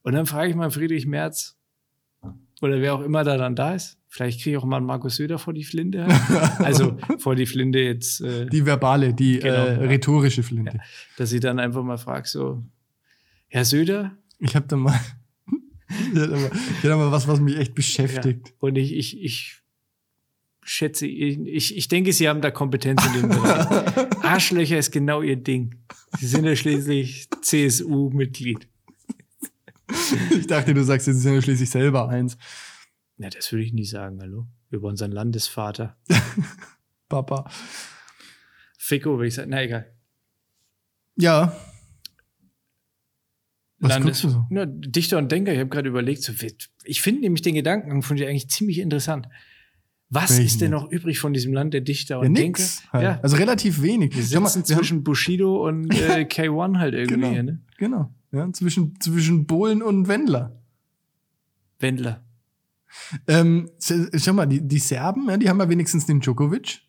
[0.02, 1.56] Und dann frage ich mal Friedrich Merz
[2.60, 3.98] oder wer auch immer da dann da ist.
[4.08, 6.06] Vielleicht kriege ich auch mal einen Markus Söder vor die Flinte.
[6.58, 9.88] Also vor die Flinte jetzt, äh, Die verbale, die Genau, äh, ja.
[9.88, 10.78] rhetorische Flinte.
[11.16, 12.62] dass ich dann einfach mal frage, so,
[13.48, 14.98] Herr Söder, Ich habe da mal,
[16.14, 18.54] ich hatte mal, ich hatte mal was, was mich echt beschäftigt.
[18.60, 19.62] und ich, ich, ich
[20.62, 23.66] schätze, ich, ich denke, Sie haben da Kompetenz in dem Bereich.
[24.24, 25.74] Arschlöcher ist genau Ihr Ding.
[26.20, 28.68] Sie sind ja schließlich CSU-Mitglied.
[30.38, 32.36] Ich dachte, du sagst, jetzt ja schließlich selber eins.
[33.16, 34.46] Na, das würde ich nie sagen, hallo.
[34.70, 35.96] Über unseren Landesvater.
[37.08, 37.50] Papa.
[38.78, 39.50] Fico, würde ich sagen.
[39.50, 39.92] Na, egal.
[41.16, 41.56] Ja.
[43.78, 44.46] Was Landes du so?
[44.50, 46.32] Na, Dichter und Denker, ich habe gerade überlegt, so,
[46.84, 49.28] ich finde nämlich den Gedanken von dir eigentlich ziemlich interessant.
[50.08, 52.60] Was Welchen ist denn noch übrig von diesem Land der Dichter Ja, und Denker?
[52.60, 52.82] nix.
[52.92, 53.02] Halt.
[53.04, 54.14] Ja, Also relativ wenig.
[54.14, 57.30] wir mal, sitzen haben- zwischen Bushido und äh, K1 halt irgendwie, Genau.
[57.30, 57.60] hier, ne?
[57.78, 58.14] Genau.
[58.32, 60.60] Ja, zwischen, zwischen Bohlen und Wendler.
[61.78, 62.24] Wendler.
[63.26, 63.70] Ähm,
[64.16, 66.80] schau mal, die, die Serben, ja, die haben ja wenigstens den Djokovic.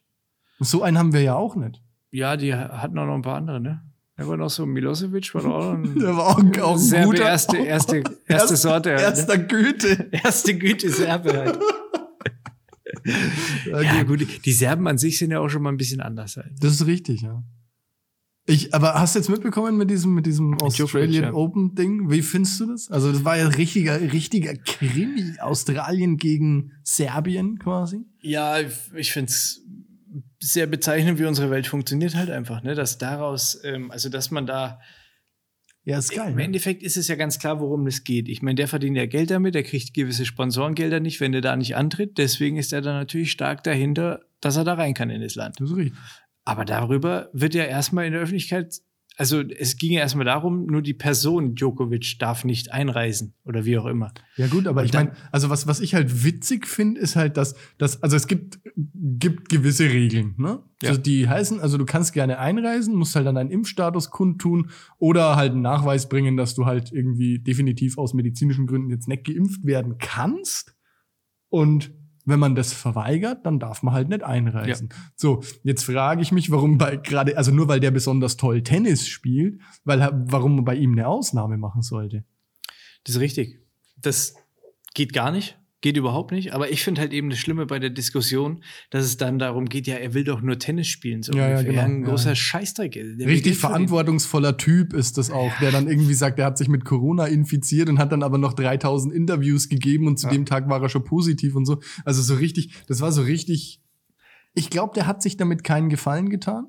[0.59, 1.81] So einen haben wir ja auch nicht.
[2.11, 3.81] Ja, die hatten auch noch ein paar andere, ne?
[4.15, 6.77] Da war noch so Milosevic, war doch auch noch ein Der war auch, auch ein
[6.79, 7.23] Serbe guter.
[7.25, 8.89] erste, erste, erste Erst- Sorte.
[8.91, 9.05] Halt, ne?
[9.05, 10.09] Erster Güte.
[10.23, 11.59] Erste Güte Serbe halt.
[13.65, 16.51] Ja, gut, die Serben an sich sind ja auch schon mal ein bisschen anders halt.
[16.59, 17.43] Das ist richtig, ja.
[18.45, 21.33] Ich, aber hast du jetzt mitbekommen mit diesem, mit diesem Australian ja.
[21.33, 22.11] Open Ding?
[22.11, 22.91] Wie findest du das?
[22.91, 25.39] Also, das war ja richtiger, richtiger Krimi.
[25.39, 28.01] Australien gegen Serbien quasi.
[28.19, 28.57] Ja,
[28.95, 29.61] ich finde es
[30.39, 32.75] sehr bezeichnend, wie unsere Welt funktioniert halt einfach, ne?
[32.75, 34.81] Dass daraus, ähm, also dass man da,
[35.85, 36.31] Ja, ist geil.
[36.31, 36.43] im ne?
[36.43, 38.27] Endeffekt ist es ja ganz klar, worum es geht.
[38.27, 41.55] Ich meine, der verdient ja Geld damit, der kriegt gewisse Sponsorengelder nicht, wenn er da
[41.55, 42.17] nicht antritt.
[42.17, 45.61] Deswegen ist er dann natürlich stark dahinter, dass er da rein kann in das Land.
[45.61, 45.97] Das ist richtig.
[46.45, 48.81] Aber darüber wird ja erstmal in der Öffentlichkeit
[49.15, 53.77] also es ging ja erstmal darum, nur die Person Djokovic darf nicht einreisen oder wie
[53.77, 54.11] auch immer.
[54.37, 57.37] Ja gut, aber Und ich meine, also was, was ich halt witzig finde, ist halt,
[57.37, 60.63] dass, dass also es gibt, gibt gewisse Regeln, ne?
[60.81, 60.89] Ja.
[60.89, 65.35] Also die heißen, also du kannst gerne einreisen, musst halt dann deinen Impfstatus kundtun oder
[65.35, 69.63] halt einen Nachweis bringen, dass du halt irgendwie definitiv aus medizinischen Gründen jetzt nicht geimpft
[69.63, 70.75] werden kannst.
[71.49, 71.91] Und
[72.25, 74.89] wenn man das verweigert, dann darf man halt nicht einreisen.
[75.15, 79.07] So, jetzt frage ich mich, warum bei gerade, also nur weil der besonders toll Tennis
[79.07, 82.23] spielt, weil warum man bei ihm eine Ausnahme machen sollte.
[83.03, 83.59] Das ist richtig.
[83.97, 84.35] Das
[84.93, 85.57] geht gar nicht.
[85.83, 86.53] Geht überhaupt nicht.
[86.53, 89.85] Aber ich finde halt eben das Schlimme bei der Diskussion, dass es dann darum geht,
[89.85, 91.23] ja, er will doch nur Tennis spielen.
[91.23, 91.71] So Ja, ja, ungefähr.
[91.73, 92.09] genau, ein ja.
[92.09, 92.93] großer Scheißdreck.
[92.93, 96.69] Der will Richtig verantwortungsvoller Typ ist das auch, der dann irgendwie sagt, er hat sich
[96.69, 100.31] mit Corona infiziert und hat dann aber noch 3000 Interviews gegeben und zu Ja.
[100.33, 101.81] dem Tag war er schon positiv und so.
[102.05, 103.81] Also so richtig, das war so richtig.
[104.53, 106.67] Ich glaube, der hat sich damit keinen Gefallen getan.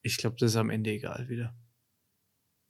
[0.00, 1.54] Ich glaube, das ist am Ende egal wieder.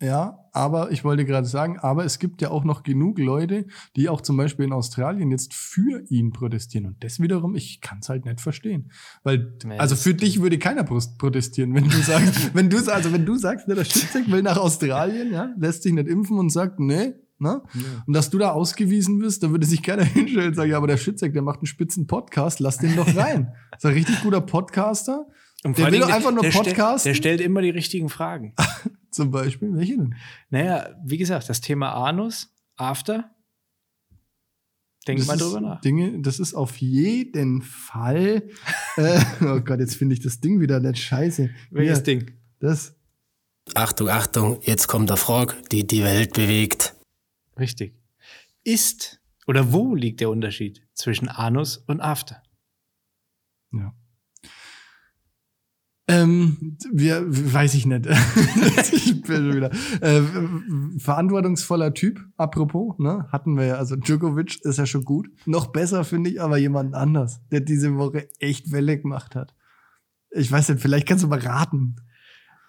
[0.01, 4.09] Ja, aber ich wollte gerade sagen, aber es gibt ja auch noch genug Leute, die
[4.09, 6.86] auch zum Beispiel in Australien jetzt für ihn protestieren.
[6.86, 8.92] Und das wiederum, ich kann es halt nicht verstehen.
[9.24, 13.36] Weil, also für dich würde keiner protestieren, wenn du sagst, wenn du, also wenn du
[13.36, 17.14] sagst, ne, der Schitzek will nach Australien, ja, lässt sich nicht impfen und sagt, nee,
[17.38, 17.62] ne?
[18.07, 20.86] Und dass du da ausgewiesen wirst, da würde sich keiner hinstellen und sagen, ja, aber
[20.86, 23.53] der Schitzek, der macht einen spitzen Podcast, lass den doch rein.
[23.72, 25.26] Das ist ein richtig guter Podcaster.
[25.64, 27.11] Und Der will doch einfach nur podcasten.
[27.11, 28.55] Der stellt immer die richtigen Fragen.
[29.19, 30.14] Zum Beispiel, welche denn?
[30.49, 33.35] naja, wie gesagt, das Thema Anus, After.
[35.09, 35.81] Denk Das mal drüber nach.
[35.81, 38.49] Dinge, das ist auf jeden Fall.
[38.97, 41.51] äh, oh Gott, jetzt finde ich das Ding wieder nicht scheiße.
[41.71, 42.31] Welches Hier, Ding?
[42.61, 42.95] Das.
[43.75, 46.95] Achtung, Achtung, jetzt kommt der Frog, die die Welt bewegt.
[47.59, 47.95] Richtig.
[48.62, 52.41] Ist oder wo liegt der Unterschied zwischen Anus und After?
[53.73, 53.93] Ja.
[56.11, 58.07] Ähm, wir, weiß ich nicht.
[58.93, 59.71] ich bin schon wieder.
[60.01, 60.23] Äh,
[60.99, 63.27] verantwortungsvoller Typ, apropos, ne?
[63.31, 65.29] Hatten wir ja, also Djokovic ist ja schon gut.
[65.45, 69.55] Noch besser finde ich aber jemand anders, der diese Woche echt Welle gemacht hat.
[70.31, 71.97] Ich weiß nicht, vielleicht kannst du mal raten.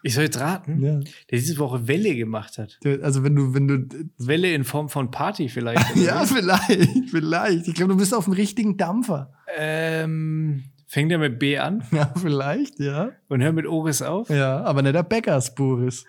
[0.01, 0.99] Ich soll jetzt raten, Ja.
[0.99, 2.79] der diese Woche Welle gemacht hat.
[3.01, 3.85] Also wenn du, wenn du
[4.17, 5.85] Welle in Form von Party vielleicht.
[5.95, 6.27] Ja, wie?
[6.27, 7.67] vielleicht, vielleicht.
[7.67, 9.33] Ich glaube, du bist auf dem richtigen Dampfer.
[9.57, 13.11] Ähm, fängt er mit B an Ja, vielleicht, ja.
[13.29, 14.29] und hört mit Oris auf?
[14.29, 16.03] Ja, aber nicht der Bäckers, Boris.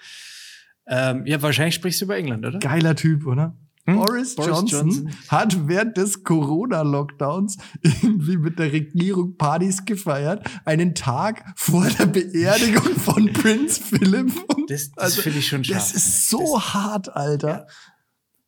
[0.89, 2.59] Ähm, ja, wahrscheinlich sprichst du über England, oder?
[2.59, 3.55] Geiler Typ, oder?
[3.87, 3.97] Hm?
[3.97, 5.11] Boris, Boris Johnson, Johnson.
[5.29, 12.95] hat während des Corona-Lockdowns irgendwie mit der Regierung Partys gefeiert, einen Tag vor der Beerdigung
[12.97, 14.33] von Prinz Philip.
[14.55, 15.79] Und Das, das Also, finde ich schon scharf.
[15.79, 17.67] das ist so hart, Alter.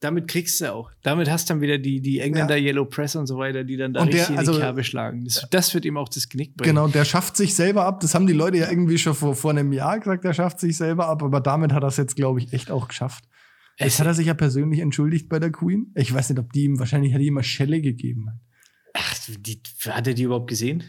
[0.02, 0.90] Damit kriegst du auch.
[1.02, 4.02] Damit hast dann wieder die, die Engländer Yellow Press und so weiter, die dann da
[4.02, 5.24] Und der- richtig in also- die Kerbe schlagen.
[5.24, 6.74] Das, das wird ihm auch das Genick bringen.
[6.74, 8.00] Genau, der schafft sich selber ab.
[8.00, 10.76] Das haben die Leute ja irgendwie schon vor, vor einem Jahr gesagt, der schafft sich
[10.76, 13.24] selber ab, aber damit hat er es jetzt, glaube ich, echt auch geschafft.
[13.78, 15.92] Jetzt hat er sich ja persönlich entschuldigt bei der Queen.
[15.94, 18.26] Ich weiß nicht, ob die ihm, wahrscheinlich hat die ihm mal Schelle gegeben.
[18.94, 20.82] Ach, die, hat er die überhaupt gesehen?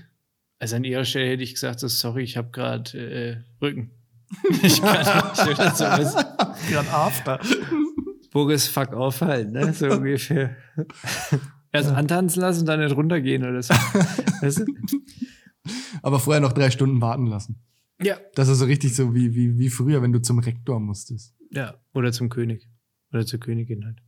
[0.57, 3.91] Also an ihrer Stelle hätte ich gesagt, so, sorry, ich habe gerade äh, Rücken.
[4.64, 6.16] ich kann nicht oder sowas.
[6.70, 7.39] Gerade after.
[8.34, 9.73] Boris, fuck auf halt, ne?
[9.73, 10.57] So ungefähr.
[11.71, 13.73] Erst antanzen lassen und dann nicht runtergehen oder so.
[13.73, 14.65] Weißt du?
[16.01, 17.61] Aber vorher noch drei Stunden warten lassen.
[18.01, 18.17] Ja.
[18.36, 21.36] Das ist so richtig so wie, wie, wie früher, wenn du zum Rektor musstest.
[21.51, 21.75] Ja.
[21.93, 22.67] Oder zum König.
[23.11, 23.99] Oder zur Königin halt.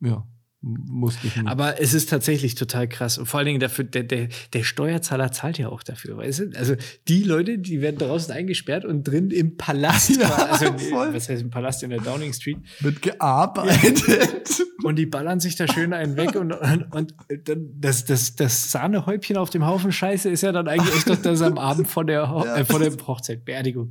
[0.00, 0.26] Ja,
[0.62, 1.48] musste ich nicht.
[1.48, 3.16] Aber es ist tatsächlich total krass.
[3.16, 6.50] Und vor allen Dingen dafür, der, der, der Steuerzahler zahlt ja auch dafür, weißt du?
[6.54, 6.74] Also
[7.08, 10.20] die Leute, die werden draußen eingesperrt und drin im Palast.
[10.20, 11.14] Ja, also, voll.
[11.14, 12.58] was heißt im Palast in der Downing Street?
[12.80, 14.62] Wird gearbeitet.
[14.84, 18.70] Und die ballern sich da schön einen weg und, und, und dann das, das, das
[18.70, 21.86] Sahnehäubchen auf dem Haufen Scheiße ist ja dann eigentlich echt doch, dass es am Abend
[21.88, 22.56] vor der, Ja.
[22.56, 23.90] äh, vor der Hochzeit, Beerdigung,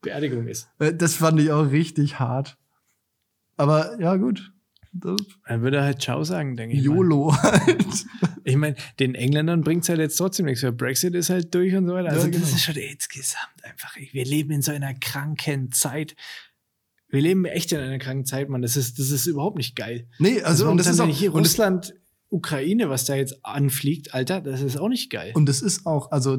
[0.00, 0.68] Beerdigung ist.
[0.78, 2.56] Äh, Das fand ich auch richtig hart.
[3.56, 4.53] Aber ja, gut.
[4.94, 6.86] Dann würde er halt Ciao sagen, denke ich.
[6.86, 6.94] Mal.
[6.96, 7.84] YOLO halt.
[8.46, 11.74] Ich meine, den Engländern bringt es halt jetzt trotzdem nichts, weil Brexit ist halt durch
[11.74, 12.10] und so weiter.
[12.10, 12.44] Also Ja, genau.
[12.44, 13.96] das ist schon insgesamt einfach.
[13.96, 16.14] Wir leben in so einer kranken Zeit.
[17.08, 18.60] Wir leben echt in einer kranken Zeit, Mann.
[18.60, 20.08] Das ist, das ist überhaupt nicht geil.
[20.18, 21.94] Nee, also, und das ist auch, hier Russland,
[22.28, 25.32] Ukraine, was da jetzt anfliegt, Alter, das ist auch nicht geil.
[25.34, 26.36] und das ist auch, also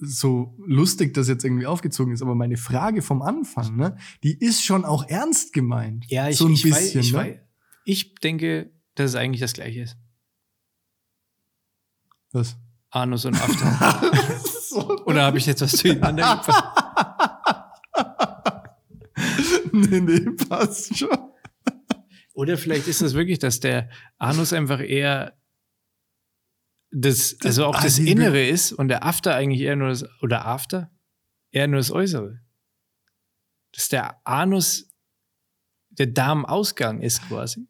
[0.00, 4.62] so lustig, dass jetzt irgendwie aufgezogen ist, aber meine Frage vom Anfang, ne, die ist
[4.62, 6.04] schon auch ernst gemeint.
[6.08, 7.18] ja, ich, so ein ich, bisschen, weiß, ich, ne?
[7.18, 7.36] weiß,
[7.88, 9.96] ich denke, dass es eigentlich das Gleiche ist.
[12.32, 12.58] Was?
[12.90, 14.12] Anus und After.
[15.06, 16.84] Oder habe ich jetzt was durcheinander gebracht?
[19.72, 21.32] nee, nee, passt schon.
[22.34, 25.40] Oder vielleicht ist das wirklich, dass der Anus einfach eher
[26.90, 30.90] das, also auch das Innere ist und der After eigentlich eher nur das, oder After,
[31.52, 32.38] eher nur das Äußere.
[33.72, 34.88] dass der Anus
[35.98, 37.66] der Darmausgang ist quasi.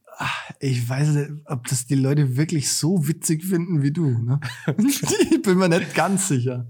[0.61, 4.09] Ich weiß nicht, ob das die Leute wirklich so witzig finden wie du.
[4.19, 4.41] Ne?
[4.79, 6.66] ich bin mir nicht ganz sicher.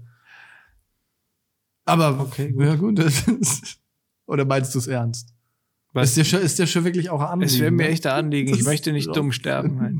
[1.85, 2.99] Aber Okay, ja gut.
[2.99, 3.79] Das ist,
[4.27, 5.33] oder meinst du es ernst?
[5.93, 6.09] Was?
[6.09, 7.51] Ist dir schon, ist dir schon wirklich auch ein Anliegen?
[7.51, 7.89] Es wäre mir ne?
[7.89, 8.53] echt ein Anliegen.
[8.53, 9.81] Ich möchte nicht dumm sterben.
[9.81, 9.95] Halt.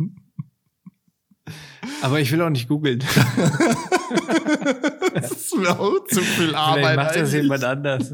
[2.04, 3.00] Aber ich will auch nicht googeln.
[5.16, 6.95] Das ist mir auch zu viel Vielleicht Arbeit.
[6.95, 7.41] macht das eigentlich.
[7.41, 8.14] jemand anders.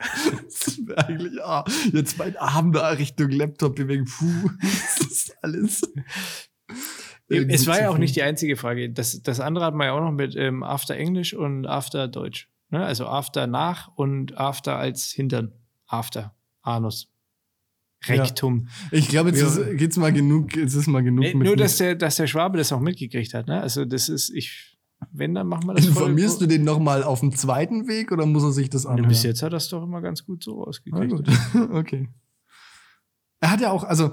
[0.96, 4.04] Eigentlich, ah, jetzt mein Arm da Richtung Laptop bewegen.
[4.06, 5.82] Puh, das ist alles.
[7.28, 8.90] Es war ja auch nicht die einzige Frage.
[8.90, 12.48] Das, das andere hat man ja auch noch mit ähm, After Englisch und After Deutsch.
[12.70, 12.84] Ne?
[12.84, 15.52] Also After nach und After als Hintern.
[15.86, 16.34] After.
[16.62, 17.08] Anus.
[18.06, 18.68] Rektum.
[18.90, 19.46] Ich glaube, jetzt Ja.
[19.48, 22.56] ist, geht's mal genug, jetzt ist mal genug mit nur, dass der, dass der Schwabe
[22.58, 23.46] das auch mitgekriegt hat.
[23.46, 23.60] Ne?
[23.60, 24.69] Also das ist, ich,
[25.12, 28.42] wenn, dann machen wir das Informierst du den nochmal auf dem zweiten Weg oder muss
[28.42, 29.08] er sich das Ja, anhören?
[29.08, 31.10] Bis jetzt hat er es doch immer ganz gut so Ah, rausgekriegt.
[31.10, 31.28] gut.
[31.72, 32.08] okay.
[33.40, 34.10] Er hat ja auch, also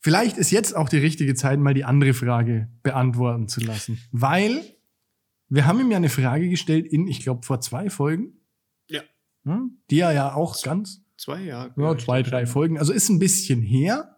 [0.00, 3.98] vielleicht ist jetzt auch die richtige Zeit, mal die andere Frage beantworten zu lassen.
[4.10, 4.62] Weil
[5.48, 8.40] wir haben ihm ja eine Frage gestellt in, ich glaube, vor zwei Folgen.
[8.88, 9.02] Ja.
[9.44, 9.78] Hm?
[9.90, 11.72] Die er ja auch ganz Zwei Jahre.
[11.76, 12.78] ja, zwei, drei Folgen.
[12.78, 14.16] Also ist ein bisschen her.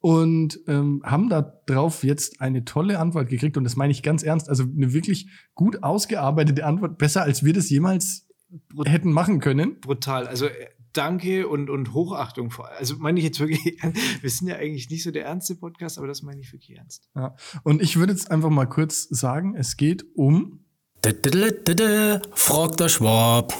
[0.00, 3.56] Und ähm, haben da drauf jetzt eine tolle Antwort gekriegt.
[3.56, 4.48] Und das meine ich ganz ernst.
[4.48, 6.98] Also eine wirklich gut ausgearbeitete Antwort.
[6.98, 8.28] Besser, als wir das jemals
[8.84, 9.80] hätten machen können.
[9.80, 10.26] brutal.
[10.26, 12.68] Also äh, danke und, und Hochachtung vor.
[12.70, 13.60] Also meine ich jetzt wirklich,
[14.20, 17.08] wir sind ja eigentlich nicht so der ernste Podcast, aber das meine ich wirklich ernst.
[17.62, 20.64] Und ich würde jetzt einfach mal kurz sagen, es geht um.
[22.34, 23.54] Fragt der Schwab.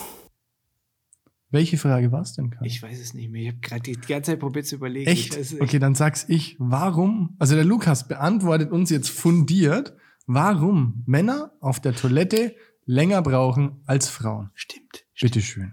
[1.50, 2.66] Welche Frage war es denn, Kai?
[2.66, 3.42] Ich weiß es nicht mehr.
[3.42, 5.10] Ich habe gerade die ganze Zeit probiert zu überlegen.
[5.10, 5.32] Echt?
[5.32, 6.56] Ich weiß es Okay, dann sag's ich.
[6.58, 7.36] Warum?
[7.38, 9.96] Also der Lukas beantwortet uns jetzt fundiert,
[10.26, 14.50] warum Männer auf der Toilette länger brauchen als Frauen.
[14.54, 15.06] Stimmt.
[15.20, 15.72] Bitteschön.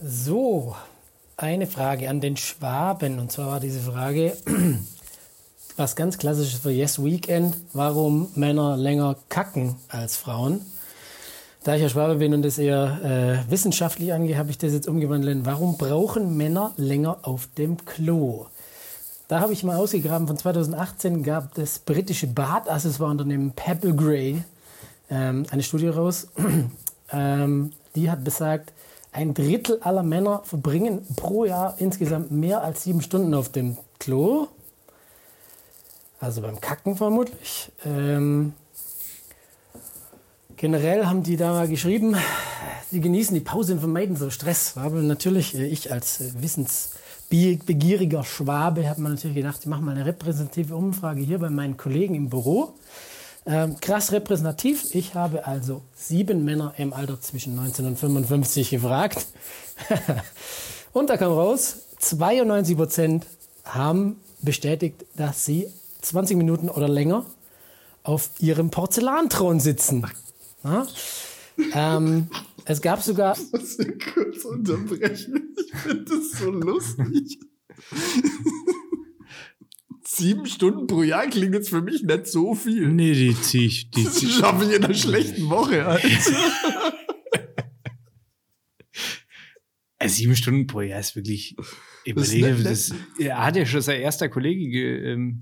[0.00, 0.74] So,
[1.36, 3.18] eine Frage an den Schwaben.
[3.18, 4.36] Und zwar war diese Frage,
[5.76, 10.60] was ganz klassisches für Yes Weekend, warum Männer länger kacken als Frauen.
[11.66, 14.86] Da ich ja Schwabe bin und das eher äh, wissenschaftlich angehe, habe ich das jetzt
[14.86, 15.38] umgewandelt.
[15.38, 18.46] in, Warum brauchen Männer länger auf dem Klo?
[19.26, 24.44] Da habe ich mal ausgegraben, von 2018 gab das britische Badaccessoire-Unternehmen Pebble Grey
[25.10, 26.28] ähm, eine Studie raus.
[27.12, 28.72] ähm, die hat besagt,
[29.10, 34.46] ein Drittel aller Männer verbringen pro Jahr insgesamt mehr als sieben Stunden auf dem Klo.
[36.20, 37.72] Also beim Kacken vermutlich.
[37.84, 38.52] Ähm,
[40.56, 42.16] generell haben die da mal geschrieben,
[42.90, 44.74] sie genießen die Pause und vermeiden so Stress.
[44.76, 49.92] Aber natürlich, äh, ich als äh, wissensbegieriger Schwabe habe mir natürlich gedacht, ich mache mal
[49.92, 52.74] eine repräsentative Umfrage hier bei meinen Kollegen im Büro.
[53.46, 54.94] Ähm, krass repräsentativ.
[54.94, 59.24] Ich habe also sieben Männer im Alter zwischen 19 und 55 gefragt.
[60.92, 63.26] und da kam raus, 92 Prozent
[63.64, 65.68] haben bestätigt, dass sie
[66.02, 67.24] 20 Minuten oder länger
[68.02, 70.06] auf ihrem Porzellanthron sitzen.
[70.66, 70.86] Ja?
[71.72, 72.28] Ähm,
[72.64, 75.54] es gab sogar muss ich kurz unterbrechen.
[75.56, 77.38] Ich finde das so lustig.
[80.04, 82.88] Sieben Stunden pro Jahr klingt jetzt für mich nicht so viel.
[82.88, 83.90] Nee, die zieh ich.
[83.90, 84.34] Die Das zieh ich.
[84.34, 85.86] schaffe ich in einer schlechten Woche.
[85.86, 86.08] Alter.
[89.98, 91.56] Äh, sieben Stunden pro Jahr ist wirklich.
[92.04, 92.62] Überlege, ne?
[92.62, 95.40] das, er hat ja schon sein erster Kollege ge, ähm,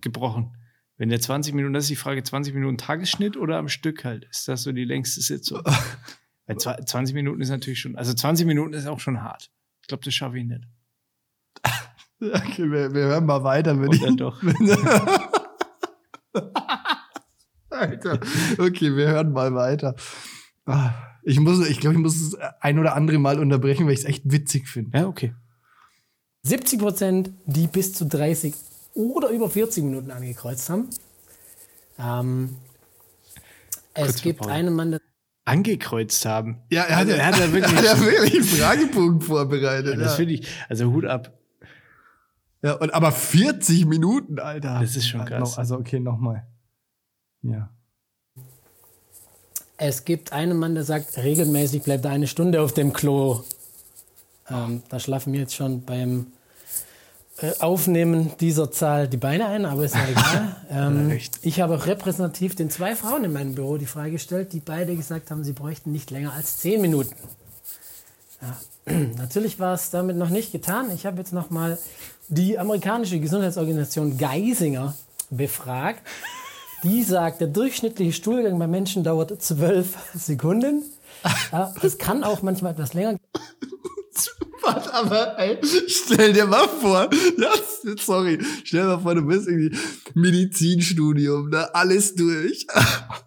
[0.00, 0.52] gebrochen.
[0.96, 4.24] Wenn der 20 Minuten, das ist die Frage, 20 Minuten Tagesschnitt oder am Stück halt?
[4.30, 5.62] Ist das so die längste Sitzung?
[6.46, 9.50] Weil zwa- 20 Minuten ist natürlich schon, also 20 Minuten ist auch schon hart.
[9.82, 10.64] Ich glaube, das schaffe ich nicht.
[12.20, 14.02] Okay, wir, wir hören mal weiter, wenn Und ich.
[14.02, 14.40] dann doch.
[17.70, 18.20] Alter.
[18.58, 19.94] Okay, wir hören mal weiter.
[20.64, 20.92] Ah,
[21.24, 24.04] Ich muss, ich glaube, ich muss es ein oder andere Mal unterbrechen, weil ich es
[24.04, 24.96] echt witzig finde.
[24.98, 25.34] Ja, okay.
[26.42, 28.54] 70 Prozent, die bis zu 30
[28.94, 30.88] oder über 40 Minuten angekreuzt haben.
[31.98, 32.56] Ähm,
[33.94, 35.00] es gibt einen Mann, der
[35.44, 36.62] Angekreuzt haben.
[36.70, 39.94] Ja, er hat, Also, er hat ja wirklich- er hat ja wirklich einen Fragebogen vorbereitet.
[39.94, 41.32] Ja, das Ja, finde ich, also Hut ab.
[42.62, 44.78] ja, und, aber 40 Minuten, Alter.
[44.80, 45.58] Das ist schon krass.
[45.58, 46.46] Also, okay, nochmal.
[47.42, 47.68] Ja.
[49.76, 53.42] Es gibt einen Mann, der sagt, regelmäßig bleibt er eine Stunde auf dem Klo.
[54.48, 56.28] Ähm, da schlafen mir jetzt schon beim
[57.58, 60.56] Aufnehmen dieser Zahl die Beine ein, aber ist ja egal.
[60.70, 64.60] ähm, ich habe auch repräsentativ den zwei Frauen in meinem Büro die Frage gestellt, die
[64.60, 67.14] beide gesagt haben, sie bräuchten nicht länger als zehn Minuten.
[68.40, 68.94] Ja.
[69.18, 70.90] Natürlich war es damit noch nicht getan.
[70.94, 71.76] Ich habe jetzt noch mal
[72.28, 74.94] die amerikanische Gesundheitsorganisation Geisinger
[75.30, 76.02] befragt.
[76.84, 80.82] Die sagt, der durchschnittliche Stuhlgang bei Menschen dauert zwölf Sekunden.
[81.80, 83.16] Das kann auch manchmal etwas länger.
[84.62, 85.58] Warte, aber ey,
[85.88, 87.52] stell dir mal vor, ja,
[87.98, 89.76] sorry, stell dir mal vor, du bist irgendwie
[90.14, 92.66] Medizinstudium, ne, alles durch.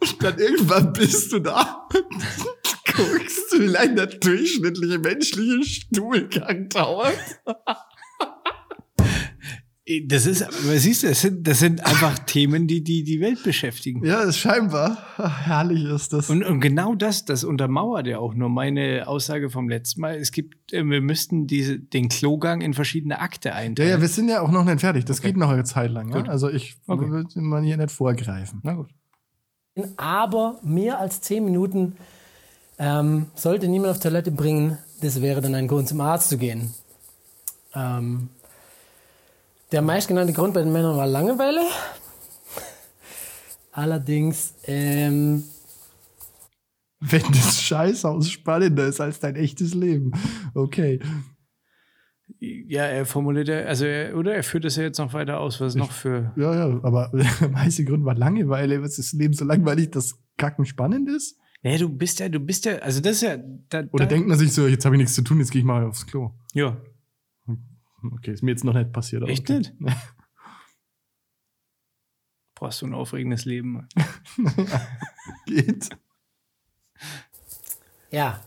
[0.01, 1.87] Und dann irgendwann bist du da,
[2.95, 7.17] guckst du, wie lange der durchschnittliche menschliche Stuhlgang dauert.
[10.07, 13.41] Das ist, aber siehst du, das sind, das sind einfach Themen, die, die die Welt
[13.43, 14.03] beschäftigen.
[14.05, 14.97] Ja, ist scheinbar.
[15.17, 16.29] Ach, herrlich ist das.
[16.29, 20.15] Und, und genau das, das untermauert ja auch nur meine Aussage vom letzten Mal.
[20.17, 23.89] Es gibt, äh, wir müssten diese, den Klogang in verschiedene Akte ja, einteilen.
[23.91, 25.05] ja, wir sind ja auch noch nicht fertig.
[25.05, 25.27] Das Okay.
[25.29, 26.09] geht noch eine Zeit lang.
[26.13, 26.23] Ja?
[26.25, 27.09] Also ich Okay.
[27.09, 28.59] will man hier nicht vorgreifen.
[28.63, 28.89] Na gut.
[29.95, 31.95] Aber mehr als zehn Minuten
[32.77, 34.79] ähm, sollte niemand auf Toilette bringen.
[35.01, 36.73] Das wäre dann ein Grund, zum Arzt zu gehen.
[37.73, 38.29] Ähm,
[39.71, 41.61] der meistgenannte Grund bei den Männern war Langeweile.
[43.71, 45.43] Allerdings, ähm,
[46.99, 50.13] Wenn das Scheißhaus spannender ist als dein echtes Leben.
[50.55, 50.99] Okay.
[52.39, 55.61] Ja, er formuliert ja, also er, oder er führt das ja jetzt noch weiter aus,
[55.61, 56.33] was es noch für.
[56.35, 57.11] Ja, ja, aber
[57.41, 58.81] der meiste Grund war Langeweile.
[58.81, 61.37] Was ist das Leben so langweilig, dass Kacken spannend ist?
[61.63, 63.37] Nee, du bist ja, du bist ja, also das ist ja.
[63.69, 65.59] Da, Oder da, denkt man sich so, jetzt habe ich nichts zu tun, jetzt gehe
[65.59, 66.31] ich mal aufs Klo.
[66.53, 66.77] Ja,
[68.03, 69.23] Okay, ist mir jetzt noch nicht passiert.
[69.23, 69.59] aber Echt okay.
[69.59, 69.73] nicht?
[72.59, 73.87] brauchst du ein aufregendes Leben.
[75.45, 75.89] Geht.
[78.11, 78.39] ja,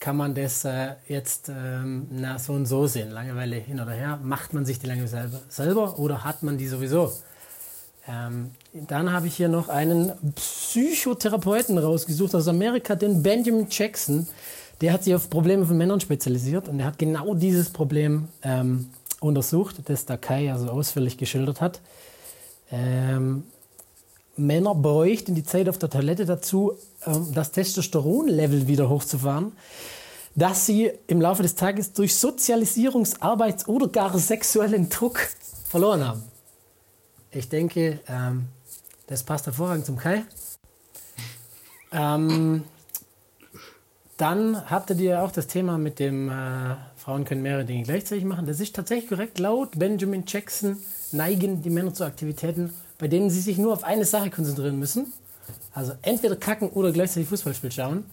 [0.00, 3.10] kann man das äh, jetzt ähm, na, so und so sehen.
[3.10, 4.20] Langeweile hin oder her.
[4.22, 7.12] Macht man sich die Langeweile selber, selber oder hat man die sowieso?
[8.08, 14.28] Ähm, dann habe ich hier noch einen Psychotherapeuten rausgesucht aus Amerika, den Benjamin Jackson.
[14.80, 18.90] Der hat sich auf Probleme von Männern spezialisiert und der hat genau dieses Problem ähm,
[19.20, 21.80] untersucht, das der Kai ja so ausführlich geschildert hat.
[22.70, 23.44] Ähm,
[24.36, 26.74] Männer bräuchten die Zeit auf der Toilette dazu,
[27.06, 29.52] ähm, das Testosteronlevel wieder hochzufahren,
[30.34, 35.20] das sie im Laufe des Tages durch Sozialisierungs-, Arbeits- oder gar sexuellen Druck
[35.64, 36.22] verloren haben.
[37.30, 38.48] Ich denke, ähm,
[39.06, 40.24] das passt hervorragend zum Kai.
[41.92, 42.64] Ähm,
[44.16, 48.46] dann hattet ihr auch das Thema mit dem äh, Frauen können mehrere Dinge gleichzeitig machen.
[48.46, 49.38] Das ist tatsächlich korrekt.
[49.38, 50.78] Laut Benjamin Jackson
[51.12, 55.12] neigen die Männer zu Aktivitäten, bei denen sie sich nur auf eine Sache konzentrieren müssen.
[55.72, 58.04] Also entweder kacken oder gleichzeitig Fußballspiel schauen,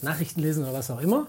[0.00, 1.26] Nachrichten lesen oder was auch immer.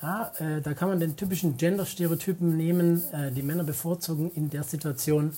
[0.00, 3.02] Ja, äh, da kann man den typischen Gender-Stereotypen nehmen.
[3.12, 5.36] Äh, die Männer bevorzugen in der Situation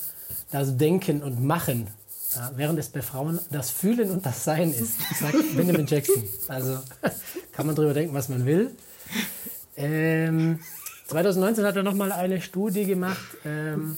[0.50, 1.88] das Denken und Machen,
[2.56, 6.22] während es bei Frauen das Fühlen und das Sein ist, sagt Benjamin Jackson.
[6.48, 6.78] Also
[7.52, 8.70] kann man darüber denken, was man will.
[9.76, 10.60] Ähm,
[11.08, 13.36] 2019 hat er nochmal eine Studie gemacht.
[13.44, 13.96] Ähm,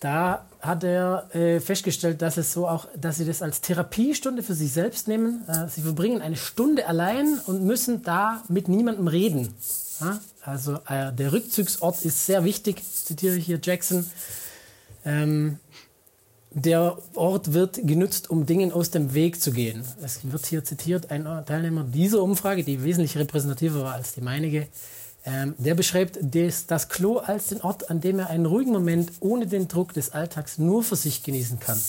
[0.00, 4.54] da hat er äh, festgestellt, dass es so auch, dass sie das als Therapiestunde für
[4.54, 5.42] sich selbst nehmen.
[5.48, 9.54] Äh, sie verbringen eine Stunde allein und müssen da mit niemandem reden.
[10.00, 10.20] Ja?
[10.42, 14.04] Also äh, der Rückzugsort ist sehr wichtig, zitiere ich hier Jackson.
[15.06, 15.58] Ähm,
[16.54, 19.84] der Ort wird genutzt, um Dingen aus dem Weg zu gehen.
[20.02, 24.68] Es wird hier zitiert, ein Teilnehmer dieser Umfrage, die wesentlich repräsentativer war als die meinige,
[25.26, 29.10] ähm, der beschreibt des, das Klo als den Ort, an dem er einen ruhigen Moment
[29.20, 31.80] ohne den Druck des Alltags nur für sich genießen kann.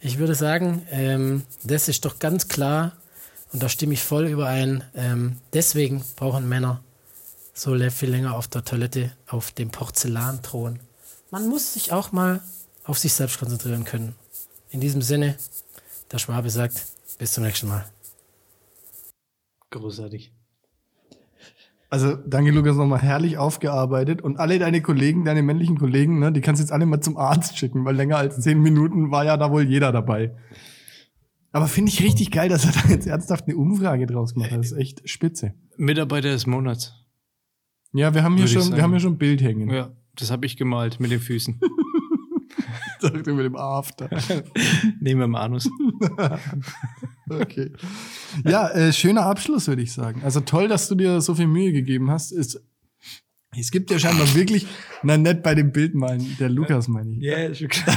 [0.00, 2.92] Ich würde sagen, ähm, das ist doch ganz klar
[3.52, 4.84] und da stimme ich voll überein.
[4.94, 6.82] Ähm, deswegen brauchen Männer
[7.54, 10.80] so viel länger auf der Toilette auf dem Porzellanthron.
[11.30, 12.40] Man muss sich auch mal
[12.84, 14.14] auf sich selbst konzentrieren können.
[14.70, 15.36] In diesem Sinne,
[16.10, 16.86] der Schwabe sagt,
[17.18, 17.84] bis zum nächsten Mal.
[19.70, 20.32] Großartig.
[21.88, 24.22] Also, danke, Lukas, nochmal herrlich aufgearbeitet.
[24.22, 27.16] Und alle deine Kollegen, deine männlichen Kollegen, ne, die kannst du jetzt alle mal zum
[27.16, 30.36] Arzt schicken, weil länger als zehn Minuten war ja da wohl jeder dabei.
[31.52, 34.60] Aber finde ich richtig geil, dass er da jetzt ernsthaft eine Umfrage draus gemacht hat.
[34.60, 35.54] Das ist echt spitze.
[35.76, 36.94] Mitarbeiter des Monats.
[37.92, 39.68] Ja, wir haben hier Würde schon, wir haben hier schon ein Bild hängen.
[39.68, 41.60] Ja, das habe ich gemalt mit den Füßen.
[43.00, 44.08] Sagte mit dem After.
[45.00, 45.68] Nehmen wir mal Anus.
[47.32, 47.70] Okay.
[48.44, 50.22] Ja, äh, schöner Abschluss, würde ich sagen.
[50.24, 52.32] Also toll, dass du dir so viel Mühe gegeben hast.
[52.32, 52.60] Es,
[53.56, 54.66] es gibt ja scheinbar wirklich,
[55.04, 57.22] na nicht bei dem Bild malen, der Lukas meine ich.
[57.22, 57.96] Ja, schon klar.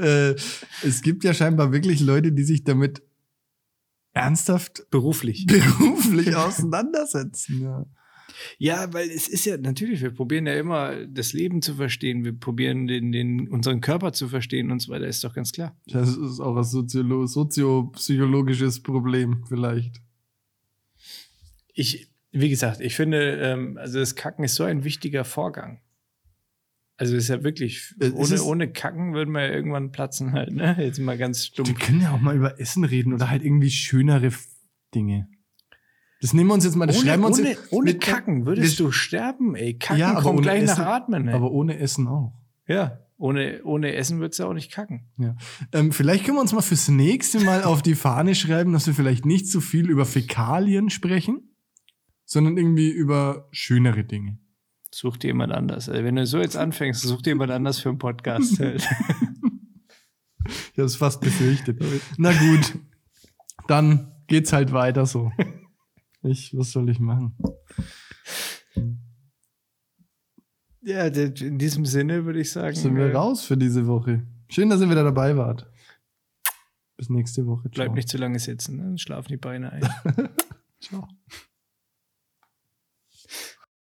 [0.00, 0.34] äh,
[0.82, 3.02] es gibt ja scheinbar wirklich Leute, die sich damit
[4.14, 5.46] ernsthaft Beruflich.
[5.46, 7.62] beruflich auseinandersetzen.
[7.62, 7.86] Ja.
[8.58, 12.32] Ja, weil es ist ja natürlich, wir probieren ja immer das Leben zu verstehen, wir
[12.32, 15.76] probieren den, den, unseren Körper zu verstehen und so weiter, ist doch ganz klar.
[15.86, 20.00] Das ist auch ein soziolo soziopsychologisches Problem vielleicht.
[21.74, 25.80] Ich, wie gesagt, ich finde, ähm, also das Kacken ist so ein wichtiger Vorgang.
[26.98, 30.32] Also es ist ja wirklich, Äh, ohne, es- ohne Kacken würden wir ja irgendwann platzen
[30.32, 30.76] halt, ne?
[30.78, 31.78] Jetzt mal ganz Wir stumpf.
[31.78, 34.30] können ja auch mal über Essen reden oder halt irgendwie schönere
[34.94, 35.28] Dinge.
[36.22, 38.00] Das nehmen wir uns jetzt mal, das ohne, schreiben wir uns ohne, jetzt ohne mit-
[38.00, 39.74] Kacken würdest du sterben, ey.
[39.76, 41.28] Kacken Ja, aber kommt gleich Essen- nach Atmen.
[41.28, 41.34] Ey.
[41.34, 42.32] Aber ohne Essen auch.
[42.66, 45.10] ja, ohne, ohne Essen würdest du auch nicht kacken.
[45.18, 45.36] Ja.
[45.72, 48.94] Ähm, vielleicht können wir uns mal fürs nächste Mal auf die Fahne schreiben, dass wir
[48.94, 51.54] vielleicht nicht so viel über Fäkalien sprechen,
[52.24, 54.38] sondern irgendwie über schönere Dinge.
[54.92, 55.88] Such dir jemand anders.
[55.88, 58.58] Also wenn du so jetzt anfängst, such dir jemand anders für einen Podcast.
[58.60, 58.88] halt.
[60.44, 61.80] Ich habe es fast befürchtet.
[62.16, 62.76] Na gut,
[63.68, 65.30] dann geht's halt weiter so.
[66.22, 67.36] Ich, was soll ich machen?
[70.82, 72.76] ja, in diesem Sinne würde ich sagen.
[72.76, 74.26] Sind wir äh, raus für diese Woche.
[74.48, 75.70] Schön, dass ihr wieder dabei wart.
[76.96, 77.68] Bis nächste Woche.
[77.70, 79.88] Bleib nicht zu lange sitzen, dann schlafen die Beine ein.
[80.80, 81.08] Ciao.